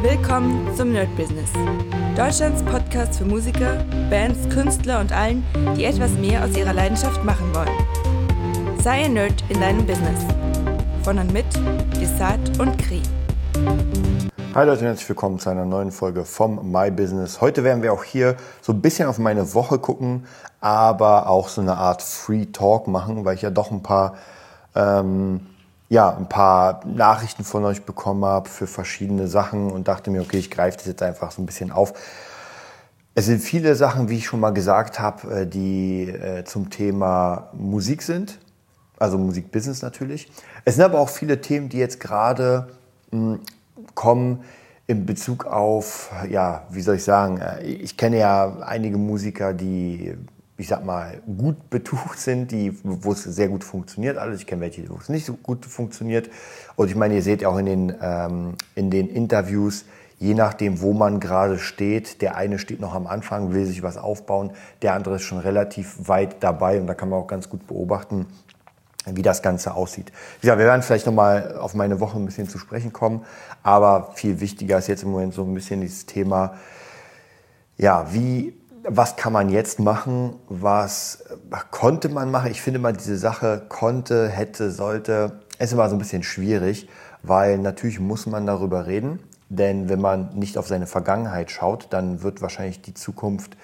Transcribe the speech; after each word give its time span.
Willkommen 0.00 0.72
zum 0.76 0.92
Nerd 0.92 1.08
Business. 1.16 1.50
Deutschlands 2.16 2.62
Podcast 2.62 3.18
für 3.18 3.24
Musiker, 3.24 3.84
Bands, 4.08 4.48
Künstler 4.48 5.00
und 5.00 5.10
allen, 5.10 5.44
die 5.76 5.86
etwas 5.86 6.12
mehr 6.12 6.44
aus 6.44 6.56
ihrer 6.56 6.72
Leidenschaft 6.72 7.24
machen 7.24 7.52
wollen. 7.52 8.78
Sei 8.80 9.06
ein 9.06 9.14
Nerd 9.14 9.42
in 9.48 9.60
deinem 9.60 9.84
Business. 9.84 10.24
Von 11.02 11.18
und 11.18 11.32
mit 11.32 11.46
Desart 12.00 12.60
und 12.60 12.78
Kri. 12.78 13.02
Hi 14.54 14.64
Leute 14.64 14.82
und 14.82 14.86
herzlich 14.86 15.08
willkommen 15.08 15.40
zu 15.40 15.50
einer 15.50 15.64
neuen 15.64 15.90
Folge 15.90 16.24
vom 16.24 16.70
My 16.70 16.92
Business. 16.92 17.40
Heute 17.40 17.64
werden 17.64 17.82
wir 17.82 17.92
auch 17.92 18.04
hier 18.04 18.36
so 18.62 18.72
ein 18.72 18.80
bisschen 18.80 19.08
auf 19.08 19.18
meine 19.18 19.52
Woche 19.52 19.80
gucken, 19.80 20.26
aber 20.60 21.28
auch 21.28 21.48
so 21.48 21.60
eine 21.60 21.76
Art 21.76 22.02
Free 22.02 22.46
Talk 22.46 22.86
machen, 22.86 23.24
weil 23.24 23.34
ich 23.34 23.42
ja 23.42 23.50
doch 23.50 23.72
ein 23.72 23.82
paar 23.82 24.14
ähm, 24.76 25.47
ja, 25.88 26.14
ein 26.14 26.28
paar 26.28 26.84
Nachrichten 26.86 27.44
von 27.44 27.64
euch 27.64 27.82
bekommen 27.82 28.24
habe 28.24 28.48
für 28.48 28.66
verschiedene 28.66 29.26
Sachen 29.26 29.70
und 29.70 29.88
dachte 29.88 30.10
mir, 30.10 30.20
okay, 30.20 30.38
ich 30.38 30.50
greife 30.50 30.76
das 30.76 30.86
jetzt 30.86 31.02
einfach 31.02 31.30
so 31.30 31.40
ein 31.40 31.46
bisschen 31.46 31.70
auf. 31.70 31.94
Es 33.14 33.26
sind 33.26 33.40
viele 33.40 33.74
Sachen, 33.74 34.08
wie 34.08 34.18
ich 34.18 34.26
schon 34.26 34.40
mal 34.40 34.50
gesagt 34.50 35.00
habe, 35.00 35.40
äh, 35.40 35.46
die 35.46 36.08
äh, 36.08 36.44
zum 36.44 36.70
Thema 36.70 37.48
Musik 37.52 38.02
sind, 38.02 38.38
also 38.98 39.18
Musikbusiness 39.18 39.82
natürlich. 39.82 40.30
Es 40.64 40.76
sind 40.76 40.84
aber 40.84 41.00
auch 41.00 41.08
viele 41.08 41.40
Themen, 41.40 41.68
die 41.68 41.78
jetzt 41.78 42.00
gerade 42.00 42.68
hm, 43.10 43.40
kommen 43.94 44.44
in 44.86 45.04
Bezug 45.04 45.46
auf, 45.46 46.10
ja, 46.30 46.66
wie 46.70 46.80
soll 46.80 46.96
ich 46.96 47.04
sagen, 47.04 47.38
äh, 47.38 47.62
ich 47.64 47.96
kenne 47.96 48.18
ja 48.18 48.58
einige 48.60 48.98
Musiker, 48.98 49.54
die 49.54 50.14
ich 50.58 50.66
sag 50.66 50.84
mal, 50.84 51.22
gut 51.24 51.70
betucht 51.70 52.18
sind, 52.18 52.50
die, 52.50 52.76
wo 52.82 53.12
es 53.12 53.22
sehr 53.22 53.48
gut 53.48 53.62
funktioniert 53.62 54.18
alles. 54.18 54.40
Ich 54.40 54.46
kenne 54.46 54.62
welche, 54.62 54.90
wo 54.90 54.96
es 54.96 55.08
nicht 55.08 55.24
so 55.24 55.34
gut 55.34 55.64
funktioniert. 55.64 56.28
Und 56.74 56.88
ich 56.90 56.96
meine, 56.96 57.14
ihr 57.14 57.22
seht 57.22 57.44
auch 57.44 57.58
in 57.58 57.66
den, 57.66 57.94
ähm, 58.02 58.54
in 58.74 58.90
den 58.90 59.08
Interviews, 59.08 59.84
je 60.18 60.34
nachdem, 60.34 60.80
wo 60.80 60.92
man 60.92 61.20
gerade 61.20 61.60
steht, 61.60 62.22
der 62.22 62.34
eine 62.34 62.58
steht 62.58 62.80
noch 62.80 62.92
am 62.92 63.06
Anfang, 63.06 63.54
will 63.54 63.66
sich 63.66 63.84
was 63.84 63.96
aufbauen, 63.96 64.50
der 64.82 64.94
andere 64.94 65.16
ist 65.16 65.22
schon 65.22 65.38
relativ 65.38 66.08
weit 66.08 66.42
dabei 66.42 66.80
und 66.80 66.88
da 66.88 66.94
kann 66.94 67.08
man 67.08 67.20
auch 67.20 67.28
ganz 67.28 67.48
gut 67.48 67.68
beobachten, 67.68 68.26
wie 69.06 69.22
das 69.22 69.42
Ganze 69.42 69.74
aussieht. 69.74 70.12
Gesagt, 70.40 70.58
wir 70.58 70.66
werden 70.66 70.82
vielleicht 70.82 71.06
nochmal 71.06 71.56
auf 71.56 71.74
meine 71.74 72.00
Woche 72.00 72.18
ein 72.18 72.26
bisschen 72.26 72.48
zu 72.48 72.58
sprechen 72.58 72.92
kommen, 72.92 73.24
aber 73.62 74.10
viel 74.14 74.40
wichtiger 74.40 74.78
ist 74.78 74.88
jetzt 74.88 75.04
im 75.04 75.12
Moment 75.12 75.34
so 75.34 75.44
ein 75.44 75.54
bisschen 75.54 75.82
dieses 75.82 76.04
Thema, 76.04 76.54
ja, 77.76 78.12
wie 78.12 78.54
was 78.90 79.16
kann 79.16 79.32
man 79.32 79.50
jetzt 79.50 79.78
machen, 79.78 80.34
was 80.48 81.24
konnte 81.70 82.08
man 82.08 82.30
machen. 82.30 82.50
Ich 82.50 82.62
finde 82.62 82.78
mal 82.78 82.94
diese 82.94 83.18
Sache 83.18 83.62
konnte, 83.68 84.28
hätte, 84.28 84.70
sollte, 84.70 85.40
ist 85.58 85.72
immer 85.72 85.88
so 85.88 85.96
ein 85.96 85.98
bisschen 85.98 86.22
schwierig, 86.22 86.88
weil 87.22 87.58
natürlich 87.58 88.00
muss 88.00 88.26
man 88.26 88.46
darüber 88.46 88.86
reden, 88.86 89.20
denn 89.50 89.88
wenn 89.88 90.00
man 90.00 90.34
nicht 90.34 90.56
auf 90.56 90.66
seine 90.66 90.86
Vergangenheit 90.86 91.50
schaut, 91.50 91.88
dann 91.90 92.22
wird 92.22 92.40
wahrscheinlich 92.40 92.80
die 92.80 92.94
Zukunft 92.94 93.56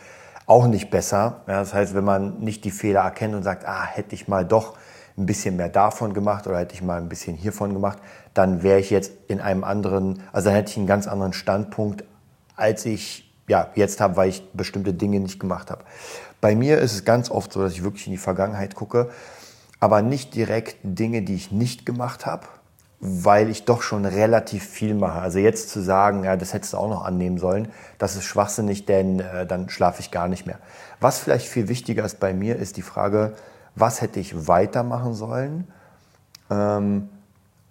auch 0.47 0.67
nicht 0.67 0.91
besser. 0.91 1.43
Ja, 1.47 1.61
das 1.61 1.73
heißt, 1.73 1.95
wenn 1.95 2.05
man 2.05 2.41
nicht 2.41 2.65
die 2.65 2.71
Fehler 2.71 3.01
erkennt 3.01 3.35
und 3.35 3.43
sagt, 3.43 3.67
ah, 3.67 3.85
hätte 3.85 4.15
ich 4.15 4.29
mal 4.29 4.45
doch 4.45 4.77
ein 5.17 5.27
bisschen 5.27 5.57
mehr 5.57 5.71
davon 5.71 6.13
gemacht 6.13 6.47
oder 6.47 6.59
hätte 6.59 6.75
ich 6.75 6.83
mal 6.83 7.01
ein 7.01 7.09
bisschen 7.09 7.37
hiervon 7.37 7.73
gemacht, 7.73 7.99
dann 8.35 8.63
wäre 8.63 8.79
ich 8.79 8.91
jetzt 8.91 9.13
in 9.29 9.41
einem 9.41 9.65
anderen, 9.65 10.23
also 10.33 10.47
dann 10.47 10.57
hätte 10.57 10.71
ich 10.73 10.77
einen 10.77 10.87
ganz 10.87 11.07
anderen 11.07 11.33
Standpunkt, 11.33 12.05
als 12.57 12.85
ich 12.85 13.34
ja, 13.47 13.69
jetzt 13.75 14.01
habe, 14.01 14.17
weil 14.17 14.31
ich 14.31 14.51
bestimmte 14.53 14.95
Dinge 14.95 15.21
nicht 15.21 15.39
gemacht 15.39 15.71
habe. 15.71 15.85
Bei 16.41 16.55
mir 16.55 16.79
ist 16.79 16.93
es 16.93 17.05
ganz 17.05 17.31
oft 17.31 17.53
so, 17.53 17.63
dass 17.63 17.73
ich 17.73 17.85
wirklich 17.85 18.07
in 18.07 18.13
die 18.13 18.19
Vergangenheit 18.19 18.75
gucke, 18.75 19.11
aber 19.81 20.03
nicht 20.03 20.35
direkt 20.35 20.77
Dinge, 20.83 21.23
die 21.23 21.35
ich 21.35 21.53
nicht 21.53 21.85
gemacht 21.85 22.27
habe, 22.27 22.47
weil 23.01 23.51
ich 23.51 23.65
doch 23.65 23.83
schon 23.83 24.07
relativ 24.07 24.67
viel 24.67 24.95
mache. 24.95 25.21
Also 25.21 25.39
jetzt 25.39 25.69
zu 25.69 25.81
sagen, 25.83 26.25
ja, 26.25 26.37
das 26.37 26.55
hättest 26.55 26.73
du 26.73 26.79
auch 26.79 26.89
noch 26.89 27.05
annehmen 27.05 27.39
sollen, 27.39 27.69
das 27.99 28.17
ist 28.17 28.25
schwachsinnig, 28.25 28.87
denn 28.87 29.21
äh, 29.21 29.47
dann 29.47 29.69
schlafe 29.69 30.01
ich 30.01 30.11
gar 30.11 30.29
nicht 30.29 30.47
mehr. 30.47 30.59
Was 31.01 31.19
vielleicht 31.19 31.47
viel 31.47 31.69
wichtiger 31.69 32.05
ist 32.05 32.19
bei 32.21 32.33
mir, 32.33 32.57
ist 32.57 32.77
die 32.77 32.83
Frage, 32.83 33.35
was 33.75 34.01
hätte 34.01 34.21
ich 34.21 34.47
weitermachen 34.47 35.15
sollen? 35.15 35.69
Ähm, 36.51 37.09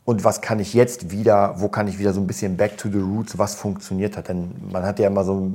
und 0.06 0.26
was 0.26 0.42
kann 0.42 0.60
ich 0.60 0.74
jetzt 0.74 1.12
wieder, 1.12 1.56
wo 1.62 1.70
kann 1.70 1.88
ich 1.88 1.98
wieder 1.98 2.14
so 2.14 2.20
ein 2.20 2.28
bisschen 2.28 2.58
back 2.58 2.78
to 2.78 2.90
the 2.90 3.00
roots, 3.00 3.38
was 3.38 3.56
funktioniert 3.56 4.18
hat. 4.18 4.28
Denn 4.28 4.52
man 4.70 4.84
hat 4.84 5.00
ja 5.00 5.08
immer 5.08 5.24
so, 5.24 5.52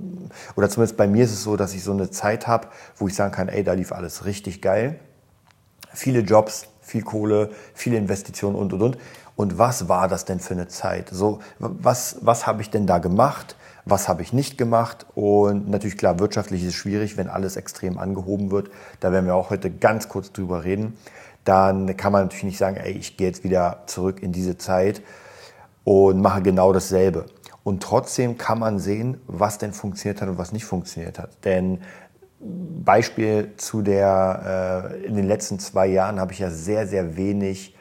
oder 0.57 0.71
zumindest 0.71 0.97
bei 0.97 1.07
mir 1.07 1.25
ist 1.25 1.33
es 1.33 1.43
so, 1.43 1.57
dass 1.57 1.75
ich 1.75 1.85
so 1.85 1.93
eine 1.93 2.11
Zeit 2.11 2.47
habe, 2.47 2.69
wo 2.97 3.09
ich 3.09 3.15
sagen 3.15 3.33
kann, 3.33 3.49
ey, 3.49 3.63
da 3.63 3.75
lief 3.75 3.93
alles 3.93 4.25
richtig 4.25 4.63
geil. 4.63 4.99
Viele 5.93 6.21
Jobs, 6.21 6.67
viel 6.81 7.03
Kohle, 7.03 7.51
viele 7.75 7.99
Investitionen 7.99 8.57
und, 8.57 8.73
und, 8.73 8.83
und. 8.83 8.99
Und 9.37 9.59
was 9.59 9.89
war 9.89 10.09
das 10.09 10.25
denn 10.25 10.41
für 10.41 10.55
eine 10.55 10.67
Zeit? 10.67 11.11
So, 11.11 11.41
was, 11.59 12.17
was 12.23 12.47
habe 12.47 12.63
ich 12.63 12.71
denn 12.71 12.87
da 12.87 12.99
gemacht? 12.99 13.55
Was 13.85 14.09
habe 14.09 14.23
ich 14.23 14.33
nicht 14.33 14.59
gemacht? 14.59 15.07
Und 15.15 15.69
natürlich 15.69 15.97
klar, 15.97 16.19
wirtschaftlich 16.19 16.63
ist 16.63 16.69
es 16.71 16.75
schwierig, 16.75 17.17
wenn 17.17 17.29
alles 17.29 17.57
extrem 17.57 17.99
angehoben 17.99 18.51
wird. 18.51 18.71
Da 19.01 19.13
werden 19.13 19.27
wir 19.27 19.35
auch 19.35 19.51
heute 19.51 19.71
ganz 19.71 20.09
kurz 20.09 20.33
drüber 20.33 20.65
reden 20.65 20.95
dann 21.45 21.97
kann 21.97 22.13
man 22.13 22.23
natürlich 22.23 22.45
nicht 22.45 22.59
sagen, 22.59 22.77
ey, 22.77 22.93
ich 22.93 23.17
gehe 23.17 23.27
jetzt 23.27 23.45
wieder 23.45 23.83
zurück 23.87 24.23
in 24.23 24.33
diese 24.33 24.59
Zeit 24.59 25.03
und 25.85 26.21
mache 26.21 26.43
genau 26.43 26.73
dasselbe. 26.73 27.27
Und 27.65 27.83
trotzdem 27.83 28.39
kann 28.39 28.59
man 28.59 28.79
sehen, 28.79 29.21
was 29.27 29.59
denn 29.59 29.73
funktioniert 29.73 30.23
hat 30.23 30.29
und 30.29 30.39
was 30.39 30.53
nicht 30.53 30.65
funktioniert 30.65 31.19
hat. 31.19 31.45
Denn 31.45 31.81
Beispiel 32.41 33.55
zu 33.57 33.83
der, 33.83 34.93
äh, 34.95 35.07
in 35.07 35.17
den 35.17 35.27
letzten 35.27 35.59
zwei 35.59 35.87
Jahren 35.87 36.21
habe 36.21 36.33
ich 36.33 36.39
ja 36.39 36.51
sehr, 36.51 36.87
sehr 36.87 37.17
wenig 37.17 37.77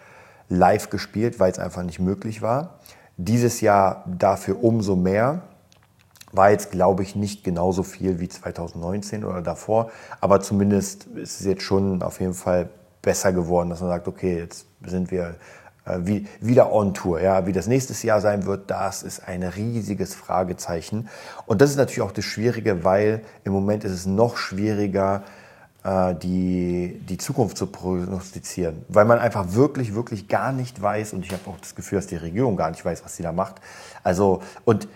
live 0.50 0.90
gespielt, 0.90 1.40
weil 1.40 1.52
es 1.52 1.60
einfach 1.60 1.84
nicht 1.84 2.00
möglich 2.00 2.42
war. 2.42 2.80
Dieses 3.18 3.62
Jahr 3.62 4.04
dafür 4.08 4.64
umso 4.64 4.96
mehr. 4.96 5.44
War 6.34 6.52
jetzt, 6.52 6.72
glaube 6.72 7.04
ich, 7.04 7.16
nicht 7.16 7.46
genauso 7.46 7.84
viel 7.84 8.20
wie 8.20 8.28
2019 8.28 9.24
oder 9.24 9.42
davor, 9.42 9.90
aber 10.20 10.42
zumindest 10.42 11.06
ist 11.06 11.40
es 11.40 11.46
jetzt 11.46 11.62
schon 11.64 12.04
auf 12.04 12.20
jeden 12.20 12.34
Fall 12.34 12.70
besser 13.08 13.32
geworden, 13.32 13.70
dass 13.70 13.80
man 13.80 13.90
sagt, 13.90 14.10
okay, 14.10 14.38
jetzt 14.38 14.66
sind 14.86 15.12
wir 15.12 15.36
äh, 15.86 16.00
wie, 16.02 16.28
wieder 16.42 16.74
on 16.74 16.94
Tour. 16.94 17.22
Ja, 17.22 17.48
wie 17.48 17.54
das 17.54 17.66
nächstes 17.66 18.04
Jahr 18.04 18.20
sein 18.20 18.46
wird, 18.46 18.70
das 18.70 19.02
ist 19.02 19.26
ein 19.26 19.44
riesiges 19.44 20.14
Fragezeichen. 20.14 21.08
Und 21.46 21.62
das 21.62 21.70
ist 21.70 21.78
natürlich 21.78 22.02
auch 22.02 22.12
das 22.12 22.26
Schwierige, 22.26 22.84
weil 22.84 23.22
im 23.46 23.54
Moment 23.54 23.86
ist 23.86 23.94
es 23.94 24.06
noch 24.06 24.36
schwieriger, 24.36 25.24
äh, 25.86 26.16
die, 26.16 27.00
die 27.08 27.18
Zukunft 27.18 27.58
zu 27.58 27.68
prognostizieren, 27.68 28.84
weil 28.90 29.06
man 29.06 29.20
einfach 29.20 29.54
wirklich, 29.54 29.96
wirklich 29.96 30.28
gar 30.28 30.52
nicht 30.52 30.82
weiß 30.82 31.14
und 31.14 31.24
ich 31.24 31.32
habe 31.32 31.50
auch 31.50 31.60
das 31.62 31.76
Gefühl, 31.76 32.00
dass 32.00 32.08
die 32.08 32.18
Regierung 32.18 32.58
gar 32.58 32.72
nicht 32.72 32.84
weiß, 32.84 33.06
was 33.06 33.16
sie 33.16 33.24
da 33.24 33.32
macht. 33.32 33.56
Also, 34.04 34.42
und 34.66 34.90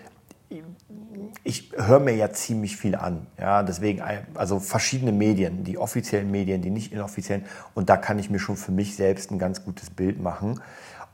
ich 1.44 1.72
höre 1.76 2.00
mir 2.00 2.14
ja 2.14 2.32
ziemlich 2.32 2.76
viel 2.76 2.94
an. 2.94 3.26
Ja, 3.38 3.62
deswegen, 3.62 4.02
also 4.34 4.60
verschiedene 4.60 5.12
Medien, 5.12 5.64
die 5.64 5.78
offiziellen 5.78 6.30
Medien, 6.30 6.62
die 6.62 6.70
nicht 6.70 6.92
inoffiziellen. 6.92 7.44
Und 7.74 7.88
da 7.88 7.96
kann 7.96 8.18
ich 8.18 8.30
mir 8.30 8.38
schon 8.38 8.56
für 8.56 8.72
mich 8.72 8.96
selbst 8.96 9.30
ein 9.30 9.38
ganz 9.38 9.64
gutes 9.64 9.90
Bild 9.90 10.20
machen. 10.20 10.60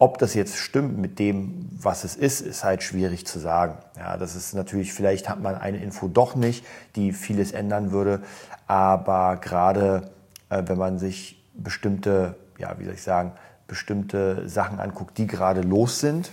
Ob 0.01 0.19
das 0.19 0.35
jetzt 0.35 0.57
stimmt 0.57 0.99
mit 0.99 1.19
dem, 1.19 1.69
was 1.73 2.05
es 2.05 2.15
ist, 2.15 2.41
ist 2.41 2.63
halt 2.63 2.83
schwierig 2.83 3.27
zu 3.27 3.39
sagen. 3.39 3.79
Ja, 3.97 4.17
das 4.17 4.37
ist 4.37 4.55
natürlich, 4.55 4.93
vielleicht 4.93 5.29
hat 5.29 5.41
man 5.43 5.57
eine 5.57 5.79
Info 5.79 6.07
doch 6.07 6.37
nicht, 6.37 6.65
die 6.95 7.13
vieles 7.13 7.53
ändern 7.53 7.91
würde. 7.91 8.23
Aber 8.69 9.37
gerade 9.37 10.11
äh, 10.51 10.63
wenn 10.67 10.79
man 10.79 10.99
sich 10.99 11.43
bestimmte, 11.55 12.37
ja, 12.59 12.79
wie 12.79 12.85
soll 12.85 12.95
ich 12.95 13.03
sagen, 13.03 13.33
bestimmte 13.67 14.49
Sachen 14.49 14.81
anguckt, 14.81 15.19
die 15.19 15.27
gerade 15.27 15.61
los 15.61 16.01
sind, 16.01 16.31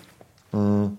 mh, 0.51 0.59
hm, 0.59 0.97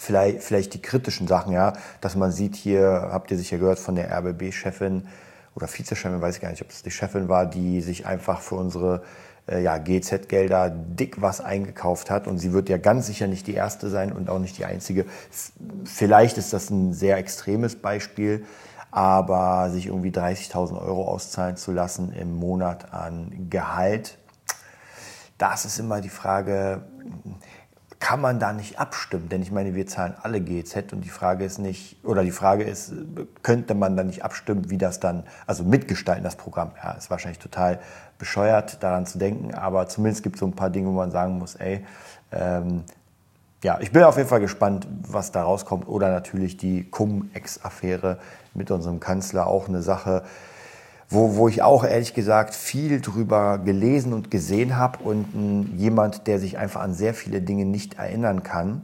vielleicht, 0.00 0.42
vielleicht 0.42 0.74
die 0.74 0.82
kritischen 0.82 1.28
Sachen, 1.28 1.52
ja, 1.52 1.74
dass 2.00 2.16
man 2.16 2.32
sieht 2.32 2.56
hier, 2.56 3.08
habt 3.12 3.30
ihr 3.30 3.36
sicher 3.36 3.58
gehört 3.58 3.78
von 3.78 3.94
der 3.94 4.10
RBB-Chefin 4.10 5.06
oder 5.54 5.68
Vizechefin, 5.68 6.22
weiß 6.22 6.36
ich 6.36 6.40
gar 6.40 6.50
nicht, 6.50 6.62
ob 6.62 6.68
das 6.68 6.82
die 6.82 6.90
Chefin 6.90 7.28
war, 7.28 7.44
die 7.44 7.82
sich 7.82 8.06
einfach 8.06 8.40
für 8.40 8.54
unsere 8.54 9.02
äh, 9.46 9.62
ja, 9.62 9.76
GZ-Gelder 9.76 10.70
dick 10.70 11.20
was 11.20 11.42
eingekauft 11.42 12.10
hat 12.10 12.26
und 12.26 12.38
sie 12.38 12.54
wird 12.54 12.70
ja 12.70 12.78
ganz 12.78 13.08
sicher 13.08 13.26
nicht 13.26 13.46
die 13.46 13.54
erste 13.54 13.90
sein 13.90 14.10
und 14.10 14.30
auch 14.30 14.38
nicht 14.38 14.56
die 14.56 14.64
einzige. 14.64 15.04
Vielleicht 15.84 16.38
ist 16.38 16.54
das 16.54 16.70
ein 16.70 16.94
sehr 16.94 17.18
extremes 17.18 17.76
Beispiel, 17.76 18.46
aber 18.90 19.68
sich 19.70 19.86
irgendwie 19.86 20.10
30.000 20.10 20.80
Euro 20.80 21.04
auszahlen 21.08 21.56
zu 21.58 21.72
lassen 21.72 22.12
im 22.12 22.34
Monat 22.36 22.94
an 22.94 23.48
Gehalt, 23.50 24.16
das 25.40 25.64
ist 25.64 25.78
immer 25.78 26.02
die 26.02 26.10
Frage, 26.10 26.82
kann 28.00 28.20
man 28.20 28.40
da 28.40 28.52
nicht 28.52 28.78
abstimmen? 28.78 29.28
Denn 29.28 29.42
ich 29.42 29.52
meine, 29.52 29.74
wir 29.74 29.86
zahlen 29.86 30.14
alle 30.22 30.40
GZ 30.40 30.92
und 30.92 31.02
die 31.02 31.10
Frage 31.10 31.44
ist 31.44 31.58
nicht, 31.58 32.02
oder 32.02 32.24
die 32.24 32.30
Frage 32.30 32.64
ist, 32.64 32.92
könnte 33.42 33.74
man 33.74 33.96
da 33.96 34.02
nicht 34.02 34.24
abstimmen, 34.24 34.70
wie 34.70 34.78
das 34.78 35.00
dann, 35.00 35.24
also 35.46 35.62
mitgestalten 35.64 36.24
das 36.24 36.36
Programm? 36.36 36.72
Ja, 36.82 36.92
ist 36.92 37.10
wahrscheinlich 37.10 37.38
total 37.38 37.78
bescheuert, 38.18 38.82
daran 38.82 39.06
zu 39.06 39.18
denken, 39.18 39.54
aber 39.54 39.86
zumindest 39.88 40.22
gibt 40.22 40.36
es 40.36 40.40
so 40.40 40.46
ein 40.46 40.56
paar 40.56 40.70
Dinge, 40.70 40.88
wo 40.88 40.92
man 40.92 41.10
sagen 41.10 41.38
muss, 41.38 41.54
ey, 41.56 41.84
ähm, 42.32 42.84
ja, 43.62 43.78
ich 43.80 43.92
bin 43.92 44.02
auf 44.04 44.16
jeden 44.16 44.28
Fall 44.28 44.40
gespannt, 44.40 44.88
was 45.02 45.32
da 45.32 45.42
rauskommt. 45.42 45.86
Oder 45.86 46.10
natürlich 46.10 46.56
die 46.56 46.88
Cum-Ex-Affäre 46.88 48.18
mit 48.54 48.70
unserem 48.70 49.00
Kanzler, 49.00 49.46
auch 49.46 49.68
eine 49.68 49.82
Sache, 49.82 50.22
wo, 51.10 51.34
wo 51.34 51.48
ich 51.48 51.62
auch 51.62 51.84
ehrlich 51.84 52.14
gesagt 52.14 52.54
viel 52.54 53.00
drüber 53.00 53.58
gelesen 53.58 54.12
und 54.12 54.30
gesehen 54.30 54.76
habe 54.76 55.02
und 55.02 55.34
m, 55.34 55.76
jemand, 55.76 56.28
der 56.28 56.38
sich 56.38 56.56
einfach 56.56 56.80
an 56.80 56.94
sehr 56.94 57.14
viele 57.14 57.42
Dinge 57.42 57.64
nicht 57.64 57.98
erinnern 57.98 58.44
kann. 58.44 58.82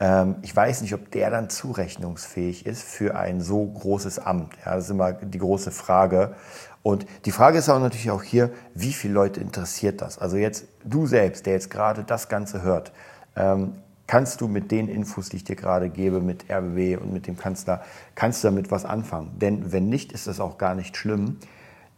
Ähm, 0.00 0.34
ich 0.42 0.54
weiß 0.54 0.82
nicht, 0.82 0.94
ob 0.94 1.12
der 1.12 1.30
dann 1.30 1.48
zurechnungsfähig 1.48 2.66
ist 2.66 2.82
für 2.82 3.16
ein 3.16 3.40
so 3.40 3.64
großes 3.64 4.18
Amt. 4.18 4.52
Ja, 4.64 4.74
das 4.74 4.84
ist 4.84 4.90
immer 4.90 5.12
die 5.12 5.38
große 5.38 5.70
Frage. 5.70 6.34
Und 6.82 7.06
die 7.24 7.30
Frage 7.30 7.58
ist 7.58 7.68
auch 7.68 7.78
natürlich 7.78 8.10
auch 8.10 8.24
hier, 8.24 8.50
wie 8.74 8.92
viele 8.92 9.14
Leute 9.14 9.40
interessiert 9.40 10.02
das? 10.02 10.18
Also 10.18 10.36
jetzt 10.36 10.66
du 10.84 11.06
selbst, 11.06 11.46
der 11.46 11.54
jetzt 11.54 11.70
gerade 11.70 12.02
das 12.02 12.28
Ganze 12.28 12.62
hört, 12.62 12.92
ähm, 13.36 13.74
kannst 14.06 14.40
du 14.40 14.48
mit 14.48 14.70
den 14.70 14.88
Infos, 14.88 15.28
die 15.28 15.36
ich 15.36 15.44
dir 15.44 15.56
gerade 15.56 15.88
gebe, 15.88 16.20
mit 16.20 16.50
RBW 16.50 16.96
und 16.96 17.12
mit 17.12 17.26
dem 17.26 17.36
Kanzler, 17.36 17.82
kannst 18.14 18.44
du 18.44 18.48
damit 18.48 18.70
was 18.70 18.84
anfangen? 18.84 19.38
Denn 19.38 19.72
wenn 19.72 19.88
nicht, 19.88 20.12
ist 20.12 20.26
das 20.26 20.40
auch 20.40 20.58
gar 20.58 20.74
nicht 20.74 20.96
schlimm, 20.96 21.38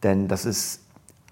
denn 0.02 0.28
das 0.28 0.44
ist 0.44 0.80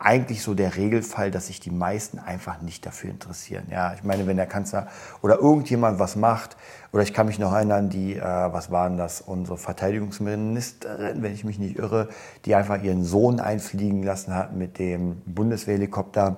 eigentlich 0.00 0.43
so 0.43 0.55
der 0.55 0.76
Regelfall, 0.76 1.31
dass 1.31 1.47
sich 1.47 1.61
die 1.61 1.71
meisten 1.71 2.19
einfach 2.19 2.61
nicht 2.61 2.85
dafür 2.85 3.11
interessieren. 3.11 3.65
Ja, 3.71 3.94
ich 3.94 4.03
meine, 4.03 4.26
wenn 4.26 4.37
der 4.37 4.47
Kanzler 4.47 4.88
oder 5.23 5.38
irgendjemand 5.38 5.99
was 5.99 6.17
macht, 6.17 6.56
oder 6.93 7.03
ich 7.03 7.15
kann 7.15 7.27
mich 7.27 7.38
noch 7.38 7.53
erinnern, 7.53 7.91
die, 7.91 8.17
äh, 8.17 8.23
was 8.23 8.70
waren 8.70 8.97
das, 8.99 9.20
unsere 9.20 9.56
Verteidigungsministerin, 9.56 11.23
wenn 11.23 11.32
ich 11.32 11.44
mich 11.44 11.59
nicht 11.59 11.79
irre, 11.79 12.09
die 12.44 12.55
einfach 12.55 12.82
ihren 12.82 13.05
Sohn 13.05 13.41
einfliegen 13.41 14.03
lassen 14.03 14.35
hat 14.35 14.55
mit 14.55 14.79
dem 14.79 15.23
Bundeswehrhelikopter. 15.27 16.37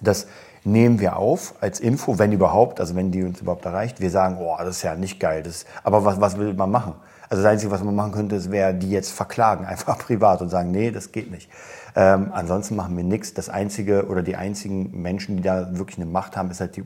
Das 0.00 0.28
nehmen 0.64 1.00
wir 1.00 1.16
auf 1.16 1.54
als 1.60 1.80
Info, 1.80 2.18
wenn 2.18 2.32
überhaupt, 2.32 2.80
also 2.80 2.94
wenn 2.94 3.10
die 3.10 3.22
uns 3.24 3.40
überhaupt 3.40 3.64
erreicht. 3.64 4.00
Wir 4.00 4.10
sagen, 4.10 4.38
oh, 4.40 4.56
das 4.58 4.76
ist 4.76 4.82
ja 4.82 4.94
nicht 4.94 5.18
geil. 5.18 5.42
Das, 5.42 5.66
aber 5.82 6.04
was, 6.04 6.20
was 6.20 6.38
will 6.38 6.54
man 6.54 6.70
machen? 6.70 6.94
Also 7.28 7.42
das 7.42 7.52
Einzige, 7.52 7.72
was 7.72 7.82
man 7.82 7.94
machen 7.94 8.12
könnte, 8.12 8.50
wäre 8.50 8.74
die 8.74 8.90
jetzt 8.90 9.10
verklagen, 9.10 9.64
einfach 9.66 9.98
privat 9.98 10.42
und 10.42 10.50
sagen, 10.50 10.70
nee, 10.70 10.90
das 10.90 11.12
geht 11.12 11.30
nicht. 11.30 11.50
Ähm, 11.94 12.30
ansonsten 12.32 12.76
machen 12.76 12.96
wir 12.96 13.04
nichts. 13.04 13.34
Das 13.34 13.48
Einzige 13.48 14.06
oder 14.06 14.22
die 14.22 14.36
einzigen 14.36 15.02
Menschen, 15.02 15.36
die 15.36 15.42
da 15.42 15.76
wirklich 15.76 15.98
eine 15.98 16.06
Macht 16.06 16.36
haben, 16.36 16.50
ist 16.50 16.60
halt 16.60 16.76
die 16.76 16.84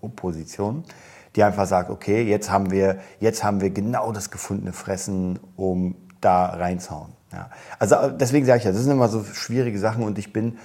Opposition, 0.00 0.84
die 1.36 1.42
einfach 1.42 1.66
sagt, 1.66 1.90
okay, 1.90 2.22
jetzt 2.22 2.50
haben 2.50 2.70
wir, 2.70 2.98
jetzt 3.20 3.44
haben 3.44 3.60
wir 3.60 3.70
genau 3.70 4.12
das 4.12 4.30
gefundene 4.30 4.72
Fressen, 4.72 5.38
um 5.56 5.94
da 6.20 6.46
reinzuhauen. 6.46 7.12
Ja. 7.32 7.50
Also 7.78 8.10
deswegen 8.10 8.46
sage 8.46 8.58
ich 8.58 8.64
ja, 8.64 8.72
das 8.72 8.82
sind 8.82 8.92
immer 8.92 9.08
so 9.08 9.22
schwierige 9.22 9.78
Sachen 9.78 10.02
und 10.02 10.18
ich 10.18 10.32
bin, 10.32 10.58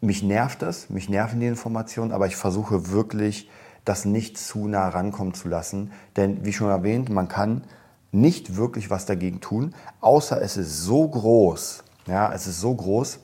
mich 0.00 0.22
nervt 0.22 0.62
das, 0.62 0.90
mich 0.90 1.08
nerven 1.08 1.40
die 1.40 1.46
Informationen, 1.46 2.12
aber 2.12 2.26
ich 2.26 2.36
versuche 2.36 2.90
wirklich, 2.90 3.50
das 3.84 4.04
nicht 4.04 4.36
zu 4.36 4.68
nah 4.68 4.88
rankommen 4.88 5.34
zu 5.34 5.48
lassen. 5.48 5.92
Denn 6.16 6.44
wie 6.44 6.52
schon 6.52 6.68
erwähnt, 6.68 7.08
man 7.08 7.28
kann 7.28 7.64
nicht 8.12 8.56
wirklich 8.56 8.90
was 8.90 9.06
dagegen 9.06 9.40
tun, 9.40 9.74
außer 10.00 10.40
es 10.40 10.56
ist 10.56 10.82
so 10.82 11.08
groß, 11.08 11.84
ja, 12.06 12.32
es 12.32 12.46
ist 12.46 12.60
so 12.60 12.74
groß, 12.74 13.20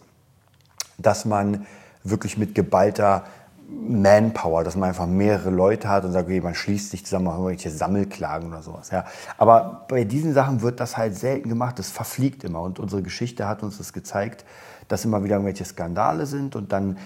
dass 0.99 1.25
man 1.25 1.67
wirklich 2.03 2.37
mit 2.37 2.55
geballter 2.55 3.25
Manpower, 3.69 4.63
dass 4.63 4.77
man 4.77 4.91
einfach 4.91 5.07
mehrere 5.07 5.51
Leute 5.51 5.89
hat 5.89 6.05
und 6.05 6.13
sagt, 6.13 6.27
okay, 6.27 6.41
man 6.41 6.55
schließt 6.55 6.91
sich 6.91 7.05
zusammen, 7.05 7.27
macht 7.27 7.37
irgendwelche 7.37 7.71
Sammelklagen 7.71 8.49
oder 8.49 8.63
sowas. 8.63 8.91
Ja. 8.91 9.07
Aber 9.39 9.87
bei 9.89 10.05
diesen 10.05 10.35
Sachen 10.35 10.61
wird 10.61 10.81
das 10.81 10.99
halt 10.99 11.17
selten 11.17 11.49
gemacht, 11.49 11.79
das 11.79 11.91
verfliegt 11.91 12.45
immer. 12.45 12.61
Und 12.61 12.79
unsere 12.79 13.03
Geschichte 13.03 13.49
hat 13.49 13.63
uns 13.63 13.79
das 13.79 13.95
gezeigt, 13.95 14.45
dass 14.89 15.05
immer 15.05 15.25
wieder 15.25 15.37
irgendwelche 15.37 15.65
Skandale 15.65 16.27
sind 16.27 16.57
und 16.57 16.73
dann, 16.73 16.99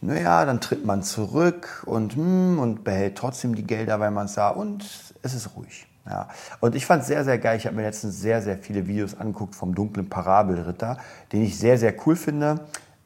naja, 0.00 0.44
dann 0.44 0.60
tritt 0.60 0.84
man 0.84 1.02
zurück 1.02 1.82
und, 1.86 2.14
hm, 2.14 2.58
und 2.58 2.84
behält 2.84 3.16
trotzdem 3.16 3.54
die 3.54 3.66
Gelder, 3.66 4.00
weil 4.00 4.10
man 4.10 4.26
es 4.26 4.34
sah 4.34 4.48
und 4.48 4.84
es 5.22 5.34
ist 5.34 5.56
ruhig. 5.56 5.86
Ja. 6.06 6.28
Und 6.60 6.74
ich 6.74 6.86
fand 6.86 7.02
es 7.02 7.08
sehr, 7.08 7.24
sehr 7.24 7.38
geil. 7.38 7.56
Ich 7.56 7.66
habe 7.66 7.76
mir 7.76 7.82
letztens 7.82 8.20
sehr, 8.20 8.42
sehr 8.42 8.58
viele 8.58 8.86
Videos 8.86 9.14
angeguckt 9.18 9.54
vom 9.54 9.74
dunklen 9.74 10.08
Parabelritter, 10.08 10.96
den 11.32 11.42
ich 11.42 11.58
sehr, 11.58 11.78
sehr 11.78 11.94
cool 12.06 12.16
finde. 12.16 12.60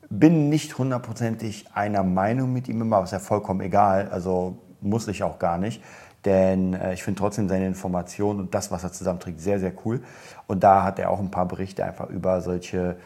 Bin 0.09 0.49
nicht 0.49 0.79
hundertprozentig 0.79 1.67
einer 1.75 2.03
Meinung 2.03 2.53
mit 2.53 2.69
ihm 2.69 2.81
immer, 2.81 2.97
aber 2.97 3.05
ist 3.05 3.13
ja 3.13 3.19
vollkommen 3.19 3.61
egal. 3.61 4.09
Also 4.11 4.59
muss 4.81 5.09
ich 5.09 5.23
auch 5.23 5.39
gar 5.39 5.59
nicht. 5.59 5.83
Denn 6.25 6.75
äh, 6.75 6.95
ich 6.95 7.03
finde 7.03 7.19
trotzdem 7.19 7.49
seine 7.49 7.67
Informationen 7.67 8.41
und 8.41 8.55
das, 8.55 8.71
was 8.71 8.83
er 8.83 8.93
zusammenträgt, 8.93 9.41
sehr, 9.41 9.61
sehr 9.61 9.73
cool. 9.85 10.03
Und 10.47 10.65
da 10.65 10.83
hat 10.83 10.99
er 10.99 11.11
auch 11.11 11.21
ein 11.21 11.31
paar 11.31 11.47
Berichte 11.47 11.85
einfach 11.85 12.09
über 12.09 12.41
solche 12.41 12.97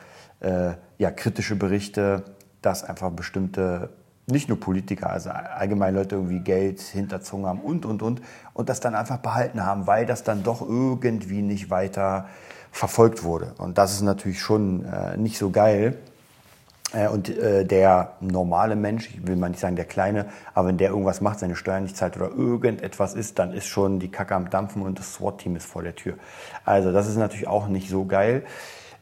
äh, 0.41 0.73
ja, 0.99 1.11
kritische 1.11 1.57
Berichte, 1.57 2.25
dass 2.63 2.85
einfach 2.85 3.11
bestimmte 3.11 3.91
nicht 4.27 4.49
nur 4.49 4.61
Politiker, 4.61 5.11
also 5.11 5.31
allgemein 5.31 5.95
Leute 5.95 6.17
irgendwie 6.17 6.41
Geld 6.41 6.81
hinterzogen 6.81 7.47
haben 7.47 7.61
und, 7.61 7.85
und, 7.85 8.03
und. 8.03 8.23
Und 8.55 8.69
das 8.69 8.81
dann 8.81 8.95
einfach 8.95 9.19
behalten 9.19 9.65
haben, 9.65 9.87
weil 9.87 10.07
das 10.07 10.23
dann 10.23 10.43
doch 10.43 10.61
irgendwie 10.61 11.43
nicht 11.43 11.71
weiter 11.71 12.29
verfolgt 12.71 13.25
wurde. 13.25 13.55
Und 13.59 13.79
das 13.79 13.93
ist 13.93 14.03
natürlich 14.03 14.41
schon 14.41 14.85
äh, 14.85 15.17
nicht 15.17 15.39
so 15.39 15.51
geil. 15.51 15.99
Äh, 16.93 17.09
und 17.09 17.29
äh, 17.29 17.65
der 17.65 18.13
normale 18.21 18.77
Mensch, 18.77 19.11
ich 19.11 19.27
will 19.27 19.37
mal 19.37 19.49
nicht 19.49 19.61
sagen 19.61 19.77
der 19.77 19.85
Kleine, 19.85 20.27
aber 20.55 20.69
wenn 20.69 20.79
der 20.79 20.91
irgendwas 20.91 21.21
macht, 21.21 21.41
seine 21.41 21.57
Steuern 21.57 21.83
nicht 21.83 21.97
zahlt 21.97 22.17
oder 22.17 22.31
irgendetwas 22.31 23.15
ist, 23.15 23.39
dann 23.39 23.53
ist 23.53 23.67
schon 23.67 23.99
die 23.99 24.11
Kacke 24.11 24.35
am 24.35 24.51
Dampfen 24.51 24.83
und 24.83 24.99
das 24.99 25.15
SWAT-Team 25.15 25.57
ist 25.57 25.67
vor 25.67 25.83
der 25.83 25.95
Tür. 25.95 26.15
Also 26.65 26.93
das 26.93 27.09
ist 27.09 27.17
natürlich 27.17 27.49
auch 27.49 27.69
nicht 27.69 27.91
so 27.91 28.05
geil. 28.05 28.45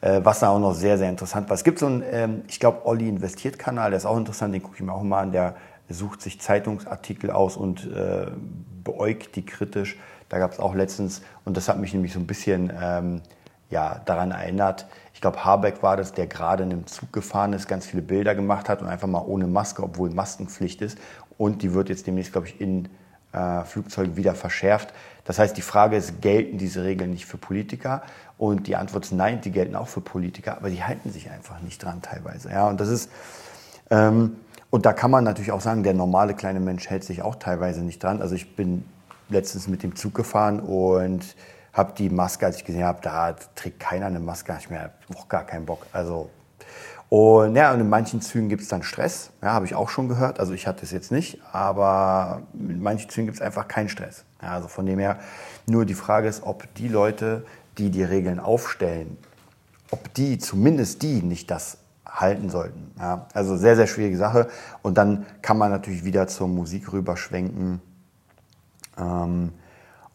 Äh, 0.01 0.21
was 0.23 0.43
auch 0.45 0.61
noch 0.61 0.75
sehr, 0.75 0.97
sehr 0.97 1.11
interessant 1.11 1.49
war. 1.49 1.55
Es 1.55 1.65
gibt 1.65 1.79
so 1.79 1.87
einen, 1.87 2.05
ähm, 2.11 2.43
ich 2.49 2.61
glaube, 2.61 2.87
Olli 2.87 3.09
investiert 3.09 3.59
Kanal, 3.59 3.91
der 3.91 3.99
ist 3.99 4.07
auch 4.07 4.17
interessant, 4.17 4.55
den 4.55 4.63
gucke 4.63 4.77
ich 4.77 4.83
mir 4.83 4.93
auch 4.93 5.03
mal 5.03 5.23
an. 5.23 5.33
Der 5.33 5.57
sucht 5.89 6.23
sich 6.23 6.41
Zeitungsartikel 6.41 7.31
aus 7.31 7.57
und 7.57 7.91
äh, 7.91 8.27
beäugt 8.85 9.35
die 9.37 9.45
kritisch. 9.45 9.99
Da 10.29 10.39
gab 10.39 10.53
es 10.53 10.61
auch 10.61 10.75
letztens, 10.75 11.23
und 11.45 11.57
das 11.57 11.69
hat 11.69 11.79
mich 11.79 11.93
nämlich 11.95 12.13
so 12.13 12.21
ein 12.21 12.27
bisschen 12.27 12.73
ähm, 12.81 13.23
ja, 13.71 14.01
daran 14.05 14.31
erinnert, 14.31 14.87
ich 15.15 15.21
glaube, 15.21 15.45
Habeck 15.45 15.83
war 15.83 15.97
das, 15.97 16.13
der 16.13 16.29
gerade 16.29 16.63
in 16.63 16.71
einem 16.71 16.87
Zug 16.87 17.13
gefahren 17.13 17.53
ist, 17.53 17.67
ganz 17.67 17.87
viele 17.87 18.03
Bilder 18.03 18.37
gemacht 18.37 18.69
hat 18.69 18.83
und 18.83 18.89
einfach 18.89 19.09
mal 19.09 19.25
ohne 19.27 19.49
Maske, 19.49 19.83
obwohl 19.83 20.11
Maskenpflicht 20.11 20.81
ist. 20.81 20.97
Und 21.39 21.63
die 21.63 21.75
wird 21.75 21.89
jetzt 21.89 22.07
demnächst, 22.07 22.33
glaube 22.33 22.47
ich, 22.47 22.61
in 22.61 22.89
äh, 23.33 23.65
Flugzeugen 23.65 24.17
wieder 24.17 24.35
verschärft. 24.35 24.93
Das 25.25 25.39
heißt, 25.39 25.57
die 25.57 25.63
Frage 25.63 25.97
ist, 25.97 26.23
gelten 26.23 26.59
diese 26.59 26.85
Regeln 26.85 27.11
nicht 27.11 27.27
für 27.27 27.37
Politiker? 27.37 28.03
Und 28.39 28.67
die 28.67 28.77
Antwort 28.77 29.05
ist 29.05 29.13
nein, 29.13 29.41
die 29.41 29.51
gelten 29.51 29.77
auch 29.77 29.89
für 29.89 30.01
Politiker, 30.01 30.57
aber 30.57 30.71
die 30.71 30.83
halten 30.83 31.11
sich 31.11 31.31
einfach 31.31 31.61
nicht 31.61 31.83
dran 31.83 32.01
teilweise. 32.03 32.51
Ja, 32.51 32.69
und 32.69 32.81
das 32.81 32.89
ist, 32.89 33.11
ähm, 33.91 34.37
und 34.71 34.87
da 34.87 34.93
kann 34.93 35.11
man 35.11 35.25
natürlich 35.25 35.53
auch 35.53 35.61
sagen, 35.61 35.83
der 35.83 35.95
normale 35.95 36.35
kleine 36.35 36.61
Mensch 36.61 36.89
hält 36.89 37.05
sich 37.05 37.23
auch 37.23 37.37
teilweise 37.37 37.83
nicht 37.83 38.03
dran. 38.03 38.23
Also 38.23 38.35
ich 38.35 38.55
bin 38.55 38.85
letztens 39.29 39.67
mit 39.69 39.83
dem 39.83 39.97
Zug 39.97 40.15
gefahren 40.15 40.61
und 40.61 41.37
habe 41.73 41.93
die 41.97 42.11
Maske, 42.11 42.47
als 42.47 42.57
ich 42.57 42.65
gesehen 42.65 42.85
habe, 42.85 43.01
da 43.03 43.35
trägt 43.55 43.81
keiner 43.81 44.07
eine 44.07 44.21
Maske, 44.21 44.57
ich 44.59 44.71
mir 44.71 44.91
auch 45.15 45.29
gar 45.29 45.45
keinen 45.45 45.67
Bock. 45.67 45.87
Also 45.93 46.31
und 47.09 47.57
ja, 47.57 47.73
und 47.73 47.81
in 47.81 47.89
manchen 47.89 48.21
Zügen 48.21 48.49
gibt 48.49 48.63
es 48.63 48.69
dann 48.69 48.83
Stress, 48.83 49.31
ja, 49.43 49.53
habe 49.53 49.65
ich 49.65 49.75
auch 49.75 49.89
schon 49.89 50.09
gehört. 50.09 50.41
Also 50.41 50.53
ich 50.53 50.67
hatte 50.67 50.83
es 50.83 50.91
jetzt 50.91 51.11
nicht, 51.11 51.41
aber 51.53 52.43
in 52.53 52.83
manchen 52.83 53.09
Zügen 53.09 53.27
gibt 53.27 53.39
es 53.39 53.43
einfach 53.43 53.67
keinen 53.67 53.89
Stress. 53.89 54.25
Ja, 54.43 54.51
also 54.51 54.69
von 54.69 54.85
dem 54.85 54.99
her, 54.99 55.19
nur 55.67 55.87
die 55.87 55.95
Frage 55.95 56.29
ist, 56.29 56.43
ob 56.43 56.73
die 56.75 56.89
Leute, 56.89 57.47
die 57.79 57.91
die 57.91 58.03
Regeln 58.03 58.39
aufstellen, 58.39 59.17
ob 59.91 60.13
die, 60.15 60.39
zumindest 60.39 61.03
die, 61.03 61.23
nicht 61.23 61.51
das 61.51 61.79
halten 62.07 62.51
sollten. 62.51 62.93
Ja, 62.99 63.27
also 63.33 63.57
sehr, 63.57 63.77
sehr 63.77 63.87
schwierige 63.87 64.17
Sache. 64.17 64.49
Und 64.83 64.99
dann 64.99 65.25
kann 65.41 65.57
man 65.57 65.71
natürlich 65.71 66.05
wieder 66.05 66.27
zur 66.27 66.49
Musik 66.49 66.93
rüberschwenken. 66.93 67.81
Ähm, 68.99 69.53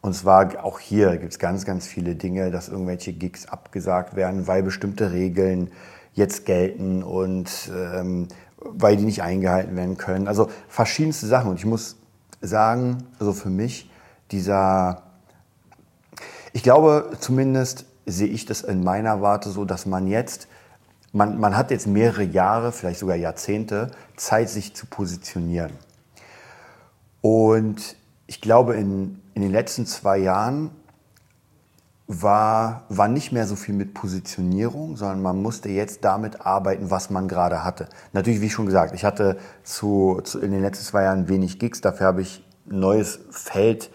und 0.01 0.13
zwar 0.13 0.63
auch 0.63 0.79
hier 0.79 1.17
gibt 1.17 1.31
es 1.31 1.39
ganz, 1.39 1.65
ganz 1.65 1.87
viele 1.87 2.15
Dinge, 2.15 2.51
dass 2.51 2.67
irgendwelche 2.67 3.13
Gigs 3.13 3.47
abgesagt 3.47 4.15
werden, 4.15 4.47
weil 4.47 4.61
bestimmte 4.61 5.11
Regeln 5.11 5.71
jetzt 6.13 6.45
gelten 6.45 7.03
und 7.03 7.71
ähm, 7.73 8.27
weil 8.57 8.97
die 8.97 9.03
nicht 9.03 9.21
eingehalten 9.21 9.75
werden 9.75 9.97
können. 9.97 10.27
Also 10.27 10.49
verschiedenste 10.67 11.27
Sachen. 11.27 11.51
Und 11.51 11.57
ich 11.57 11.65
muss 11.65 11.97
sagen, 12.41 13.03
also 13.19 13.33
für 13.33 13.49
mich, 13.49 13.89
dieser, 14.31 15.03
ich 16.53 16.63
glaube 16.63 17.11
zumindest 17.19 17.85
sehe 18.05 18.27
ich 18.27 18.45
das 18.45 18.61
in 18.61 18.83
meiner 18.83 19.21
Warte 19.21 19.49
so, 19.49 19.65
dass 19.65 19.85
man 19.85 20.07
jetzt, 20.07 20.47
man, 21.11 21.39
man 21.39 21.55
hat 21.55 21.71
jetzt 21.71 21.87
mehrere 21.87 22.23
Jahre, 22.23 22.71
vielleicht 22.71 22.99
sogar 22.99 23.15
Jahrzehnte 23.15 23.91
Zeit, 24.15 24.49
sich 24.49 24.75
zu 24.75 24.85
positionieren. 24.85 25.71
Und 27.21 27.95
ich 28.27 28.41
glaube, 28.41 28.75
in, 28.75 29.21
in 29.33 29.41
den 29.41 29.51
letzten 29.51 29.85
zwei 29.85 30.17
Jahren 30.17 30.71
war, 32.21 32.83
war 32.89 33.07
nicht 33.07 33.31
mehr 33.31 33.47
so 33.47 33.55
viel 33.55 33.73
mit 33.73 33.93
Positionierung, 33.93 34.95
sondern 34.97 35.21
man 35.21 35.41
musste 35.41 35.69
jetzt 35.69 36.03
damit 36.03 36.45
arbeiten, 36.45 36.91
was 36.91 37.09
man 37.09 37.27
gerade 37.27 37.63
hatte. 37.63 37.87
Natürlich, 38.11 38.41
wie 38.41 38.49
schon 38.49 38.65
gesagt, 38.65 38.93
ich 38.93 39.03
hatte 39.03 39.37
zu, 39.63 40.19
zu 40.23 40.39
in 40.39 40.51
den 40.51 40.61
letzten 40.61 40.85
zwei 40.85 41.03
Jahren 41.03 41.27
wenig 41.29 41.59
Gigs, 41.59 41.81
dafür 41.81 42.07
habe 42.07 42.21
ich 42.21 42.45
ein 42.69 42.79
neues 42.79 43.19
Feld, 43.31 43.91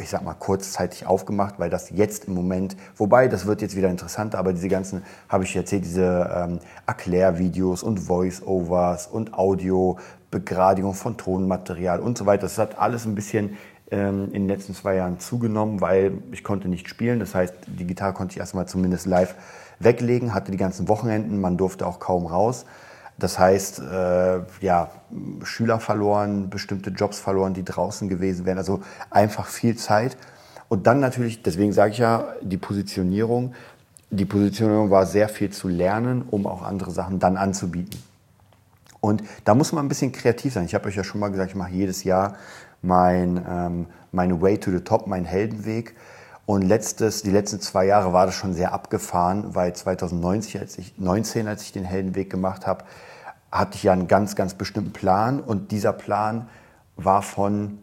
ich 0.00 0.08
sag 0.08 0.22
mal, 0.22 0.34
kurzzeitig 0.34 1.06
aufgemacht, 1.06 1.58
weil 1.58 1.70
das 1.70 1.90
jetzt 1.90 2.26
im 2.26 2.34
Moment, 2.34 2.76
wobei, 2.96 3.28
das 3.28 3.46
wird 3.46 3.62
jetzt 3.62 3.76
wieder 3.76 3.90
interessanter, 3.90 4.38
aber 4.38 4.52
diese 4.52 4.68
ganzen, 4.68 5.02
habe 5.28 5.44
ich 5.44 5.54
erzählt, 5.54 5.84
diese 5.84 6.30
ähm, 6.34 6.58
Erklärvideos 6.86 7.82
und 7.82 7.98
Voice-Overs 7.98 9.06
und 9.06 9.34
Audio, 9.34 9.98
Begradigung 10.30 10.94
von 10.94 11.16
Tonmaterial 11.16 12.00
und 12.00 12.18
so 12.18 12.26
weiter, 12.26 12.42
das 12.42 12.58
hat 12.58 12.78
alles 12.78 13.06
ein 13.06 13.14
bisschen 13.14 13.56
in 13.88 14.32
den 14.32 14.48
letzten 14.48 14.74
zwei 14.74 14.96
Jahren 14.96 15.20
zugenommen, 15.20 15.80
weil 15.80 16.18
ich 16.32 16.42
konnte 16.42 16.68
nicht 16.68 16.88
spielen. 16.88 17.20
Das 17.20 17.34
heißt, 17.34 17.54
die 17.66 17.86
Gitarre 17.86 18.12
konnte 18.14 18.32
ich 18.32 18.40
erstmal 18.40 18.66
zumindest 18.66 19.06
live 19.06 19.36
weglegen, 19.78 20.34
hatte 20.34 20.50
die 20.50 20.56
ganzen 20.56 20.88
Wochenenden, 20.88 21.40
man 21.40 21.56
durfte 21.56 21.86
auch 21.86 22.00
kaum 22.00 22.26
raus. 22.26 22.66
Das 23.18 23.38
heißt, 23.38 23.78
äh, 23.80 24.40
ja, 24.60 24.90
Schüler 25.44 25.80
verloren, 25.80 26.50
bestimmte 26.50 26.90
Jobs 26.90 27.18
verloren, 27.18 27.54
die 27.54 27.64
draußen 27.64 28.08
gewesen 28.08 28.44
wären. 28.44 28.58
Also 28.58 28.80
einfach 29.10 29.46
viel 29.46 29.76
Zeit. 29.76 30.16
Und 30.68 30.86
dann 30.86 31.00
natürlich, 31.00 31.42
deswegen 31.42 31.72
sage 31.72 31.92
ich 31.92 31.98
ja, 31.98 32.34
die 32.42 32.58
Positionierung. 32.58 33.54
Die 34.10 34.24
Positionierung 34.24 34.90
war 34.90 35.06
sehr 35.06 35.28
viel 35.28 35.50
zu 35.50 35.68
lernen, 35.68 36.24
um 36.30 36.46
auch 36.46 36.62
andere 36.62 36.90
Sachen 36.90 37.18
dann 37.18 37.36
anzubieten. 37.36 38.02
Und 39.00 39.22
da 39.44 39.54
muss 39.54 39.72
man 39.72 39.84
ein 39.86 39.88
bisschen 39.88 40.12
kreativ 40.12 40.52
sein. 40.52 40.64
Ich 40.64 40.74
habe 40.74 40.88
euch 40.88 40.96
ja 40.96 41.04
schon 41.04 41.20
mal 41.20 41.28
gesagt, 41.28 41.50
ich 41.50 41.56
mache 41.56 41.70
jedes 41.70 42.04
Jahr 42.04 42.36
mein, 42.82 43.44
ähm, 43.48 43.86
meine 44.12 44.40
Way 44.40 44.58
to 44.58 44.70
the 44.70 44.80
Top, 44.80 45.06
meinen 45.06 45.24
Heldenweg. 45.24 45.94
Und 46.46 46.62
letztes, 46.62 47.22
die 47.22 47.30
letzten 47.30 47.60
zwei 47.60 47.86
Jahre 47.86 48.12
war 48.12 48.26
das 48.26 48.36
schon 48.36 48.54
sehr 48.54 48.72
abgefahren, 48.72 49.54
weil 49.54 49.74
2019, 49.74 50.60
als 50.60 50.78
ich, 50.78 50.96
19, 50.96 51.48
als 51.48 51.62
ich 51.62 51.72
den 51.72 51.84
Heldenweg 51.84 52.30
gemacht 52.30 52.66
habe, 52.66 52.84
hatte 53.50 53.76
ich 53.76 53.82
ja 53.82 53.92
einen 53.92 54.06
ganz, 54.06 54.36
ganz 54.36 54.54
bestimmten 54.54 54.92
Plan. 54.92 55.40
Und 55.40 55.72
dieser 55.72 55.92
Plan 55.92 56.48
war 56.96 57.22
von, 57.22 57.78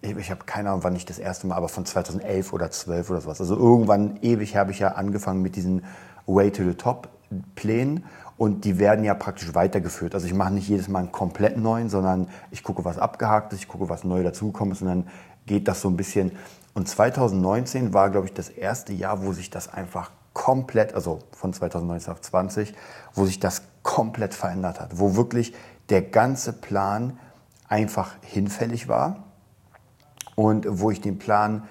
ich 0.00 0.30
habe 0.30 0.44
keine 0.46 0.70
Ahnung, 0.70 0.84
wann 0.84 0.96
ich 0.96 1.06
das 1.06 1.18
erste 1.18 1.46
Mal, 1.46 1.54
aber 1.56 1.68
von 1.68 1.86
2011 1.86 2.52
oder 2.52 2.70
12 2.70 3.10
oder 3.10 3.20
sowas. 3.20 3.40
Also 3.40 3.56
irgendwann 3.56 4.18
ewig 4.22 4.56
habe 4.56 4.72
ich 4.72 4.80
ja 4.80 4.88
angefangen 4.88 5.42
mit 5.42 5.54
diesen 5.54 5.84
Way 6.26 6.50
to 6.50 6.64
the 6.64 6.74
Top 6.74 7.08
Plänen 7.54 8.04
und 8.38 8.64
die 8.64 8.78
werden 8.78 9.04
ja 9.04 9.14
praktisch 9.14 9.54
weitergeführt. 9.54 10.14
Also 10.14 10.26
ich 10.26 10.32
mache 10.32 10.54
nicht 10.54 10.68
jedes 10.68 10.88
Mal 10.88 11.00
einen 11.00 11.12
komplett 11.12 11.58
neuen, 11.58 11.90
sondern 11.90 12.28
ich 12.52 12.62
gucke, 12.62 12.84
was 12.84 12.96
abgehakt 12.96 13.52
ist, 13.52 13.60
ich 13.60 13.68
gucke, 13.68 13.88
was 13.88 14.04
neu 14.04 14.22
dazugekommen 14.22 14.72
ist 14.72 14.80
und 14.80 14.88
dann 14.88 15.08
geht 15.44 15.66
das 15.66 15.80
so 15.80 15.88
ein 15.88 15.96
bisschen. 15.96 16.32
Und 16.72 16.88
2019 16.88 17.92
war, 17.92 18.10
glaube 18.10 18.28
ich, 18.28 18.34
das 18.34 18.48
erste 18.48 18.92
Jahr, 18.92 19.24
wo 19.24 19.32
sich 19.32 19.50
das 19.50 19.72
einfach 19.72 20.12
komplett, 20.32 20.94
also 20.94 21.18
von 21.32 21.52
2019 21.52 22.12
auf 22.12 22.20
20, 22.20 22.74
wo 23.12 23.26
sich 23.26 23.40
das 23.40 23.62
komplett 23.82 24.34
verändert 24.34 24.80
hat, 24.80 25.00
wo 25.00 25.16
wirklich 25.16 25.52
der 25.88 26.02
ganze 26.02 26.52
Plan 26.52 27.18
einfach 27.66 28.14
hinfällig 28.22 28.86
war 28.86 29.24
und 30.36 30.66
wo 30.68 30.92
ich 30.92 31.00
den 31.00 31.18
Plan 31.18 31.64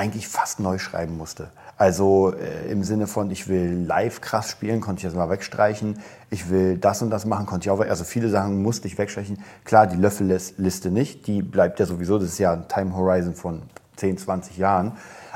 eigentlich 0.00 0.28
fast 0.28 0.60
neu 0.60 0.78
schreiben 0.78 1.18
musste. 1.18 1.50
Also 1.76 2.32
äh, 2.32 2.70
im 2.70 2.82
Sinne 2.84 3.06
von, 3.06 3.30
ich 3.30 3.48
will 3.48 3.84
live 3.86 4.22
krass 4.22 4.50
spielen, 4.50 4.80
konnte 4.80 5.00
ich 5.00 5.04
das 5.04 5.14
mal 5.14 5.28
wegstreichen. 5.28 5.98
Ich 6.30 6.48
will 6.48 6.78
das 6.78 7.02
und 7.02 7.10
das 7.10 7.26
machen, 7.26 7.44
konnte 7.44 7.66
ich 7.66 7.70
auch 7.70 7.80
Also 7.80 8.04
viele 8.04 8.30
Sachen 8.30 8.62
musste 8.62 8.88
ich 8.88 8.96
wegstreichen. 8.96 9.42
Klar, 9.64 9.86
die 9.86 9.96
Löffelliste 9.96 10.90
nicht, 10.90 11.26
die 11.26 11.42
bleibt 11.42 11.80
ja 11.80 11.86
sowieso. 11.86 12.18
Das 12.18 12.28
ist 12.28 12.38
ja 12.38 12.54
ein 12.54 12.66
Time 12.68 12.96
Horizon 12.96 13.34
von 13.34 13.62
10, 13.96 14.16
20 14.16 14.56
Jahren. 14.56 14.92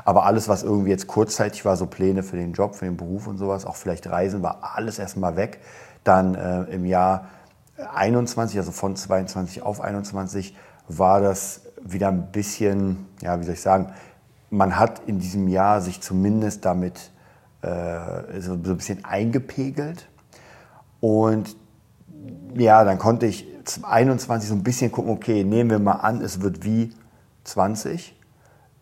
Aber 0.07 0.25
alles, 0.25 0.49
was 0.49 0.63
irgendwie 0.63 0.91
jetzt 0.91 1.07
kurzzeitig 1.07 1.65
war, 1.67 1.77
so 1.77 1.87
Pläne 1.87 2.23
für 2.23 2.37
den 2.37 2.55
Job, 2.55 2.75
für 2.75 2.87
den 2.87 2.97
Beruf 2.97 3.27
und 3.27 3.37
sowas, 3.37 3.67
auch 3.67 3.77
vielleicht 3.77 4.07
Reisen, 4.07 4.43
war 4.43 4.75
alles 4.77 4.99
erstmal 4.99 5.37
weg. 5.37 5.61
Dann 6.05 6.35
äh, 6.35 6.63
im 6.65 6.87
Jahr 6.87 7.29
21, 7.95 8.59
also 8.59 8.73
von 8.73 8.97
22 8.97 9.63
auf 9.63 9.83
21, 9.83 10.57
war 10.89 11.21
das 11.21 11.63
wieder 11.83 12.09
ein 12.09 12.33
bisschen, 12.33 13.07
ja, 13.21 13.39
wie 13.39 13.45
soll 13.45 13.55
ich 13.55 13.61
sagen, 13.61 13.93
man 14.51 14.79
hat 14.79 15.03
in 15.07 15.19
diesem 15.19 15.49
Jahr 15.49 15.81
sich 15.81 16.01
zumindest 16.01 16.65
damit 16.65 17.11
äh, 17.63 18.41
so, 18.41 18.59
so 18.63 18.73
ein 18.73 18.77
bisschen 18.77 19.05
eingepegelt. 19.05 20.09
Und 21.01 21.57
ja, 22.55 22.85
dann 22.85 22.99
konnte 22.99 23.27
ich 23.27 23.47
21 23.83 24.49
so 24.49 24.55
ein 24.55 24.63
bisschen 24.63 24.93
gucken, 24.93 25.13
okay, 25.13 25.45
nehmen 25.45 25.71
wir 25.71 25.79
mal 25.79 25.93
an, 25.93 26.21
es 26.21 26.41
wird 26.41 26.65
wie 26.65 26.93
20 27.45 28.15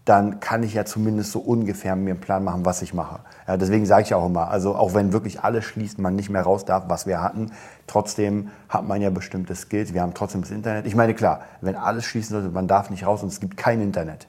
dann 0.04 0.40
kann 0.40 0.64
ich 0.64 0.74
ja 0.74 0.84
zumindest 0.84 1.30
so 1.30 1.38
ungefähr 1.38 1.94
mir 1.94 2.10
einen 2.10 2.20
Plan 2.20 2.42
machen, 2.42 2.64
was 2.66 2.82
ich 2.82 2.92
mache. 2.92 3.20
Ja, 3.46 3.56
deswegen 3.56 3.86
sage 3.86 4.02
ich 4.02 4.14
auch 4.14 4.26
immer, 4.26 4.50
also 4.50 4.74
auch 4.74 4.94
wenn 4.94 5.12
wirklich 5.12 5.42
alles 5.42 5.64
schließt, 5.64 5.98
man 5.98 6.16
nicht 6.16 6.28
mehr 6.28 6.42
raus 6.42 6.64
darf, 6.64 6.84
was 6.88 7.06
wir 7.06 7.20
hatten, 7.20 7.52
trotzdem 7.86 8.50
hat 8.68 8.86
man 8.86 9.00
ja 9.00 9.10
bestimmte 9.10 9.54
Skills. 9.54 9.94
Wir 9.94 10.02
haben 10.02 10.14
trotzdem 10.14 10.40
das 10.40 10.50
Internet. 10.50 10.86
Ich 10.86 10.96
meine, 10.96 11.14
klar, 11.14 11.42
wenn 11.60 11.76
alles 11.76 12.04
schließen 12.04 12.32
sollte, 12.34 12.52
man 12.52 12.66
darf 12.66 12.90
nicht 12.90 13.06
raus 13.06 13.22
und 13.22 13.28
es 13.28 13.38
gibt 13.38 13.56
kein 13.56 13.80
Internet. 13.80 14.26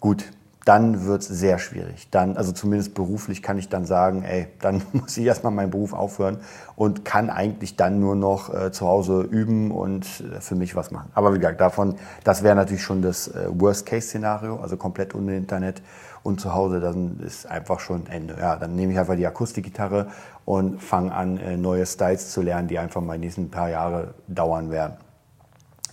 Gut, 0.00 0.32
dann 0.64 1.04
wird 1.04 1.22
es 1.22 1.28
sehr 1.28 1.58
schwierig. 1.58 2.08
Dann, 2.10 2.36
also 2.36 2.52
zumindest 2.52 2.94
beruflich 2.94 3.42
kann 3.42 3.58
ich 3.58 3.68
dann 3.68 3.84
sagen, 3.84 4.22
ey, 4.22 4.46
dann 4.60 4.82
muss 4.92 5.16
ich 5.16 5.24
erstmal 5.24 5.52
meinen 5.52 5.70
Beruf 5.70 5.92
aufhören 5.92 6.38
und 6.76 7.04
kann 7.04 7.30
eigentlich 7.30 7.76
dann 7.76 8.00
nur 8.00 8.16
noch 8.16 8.52
äh, 8.52 8.72
zu 8.72 8.86
Hause 8.86 9.22
üben 9.22 9.70
und 9.70 10.06
äh, 10.20 10.40
für 10.40 10.54
mich 10.54 10.74
was 10.74 10.90
machen. 10.90 11.10
Aber 11.14 11.34
wie 11.34 11.38
gesagt, 11.38 11.60
davon, 11.60 11.96
das 12.24 12.42
wäre 12.42 12.54
natürlich 12.54 12.82
schon 12.82 13.02
das 13.02 13.28
äh, 13.28 13.48
Worst-Case-Szenario, 13.50 14.56
also 14.56 14.76
komplett 14.76 15.14
ohne 15.14 15.36
Internet 15.36 15.82
und 16.22 16.40
zu 16.40 16.54
Hause, 16.54 16.80
dann 16.80 17.20
ist 17.20 17.46
einfach 17.46 17.80
schon 17.80 18.06
Ende. 18.06 18.36
Ja, 18.38 18.56
dann 18.56 18.74
nehme 18.74 18.92
ich 18.92 18.98
einfach 18.98 19.16
die 19.16 19.26
Akustikgitarre 19.26 20.08
und 20.46 20.82
fange 20.82 21.12
an, 21.12 21.36
äh, 21.36 21.58
neue 21.58 21.84
Styles 21.84 22.30
zu 22.30 22.40
lernen, 22.40 22.68
die 22.68 22.78
einfach 22.78 23.02
mal 23.02 23.18
die 23.18 23.26
nächsten 23.26 23.50
paar 23.50 23.68
Jahre 23.68 24.14
dauern 24.28 24.70
werden. 24.70 24.96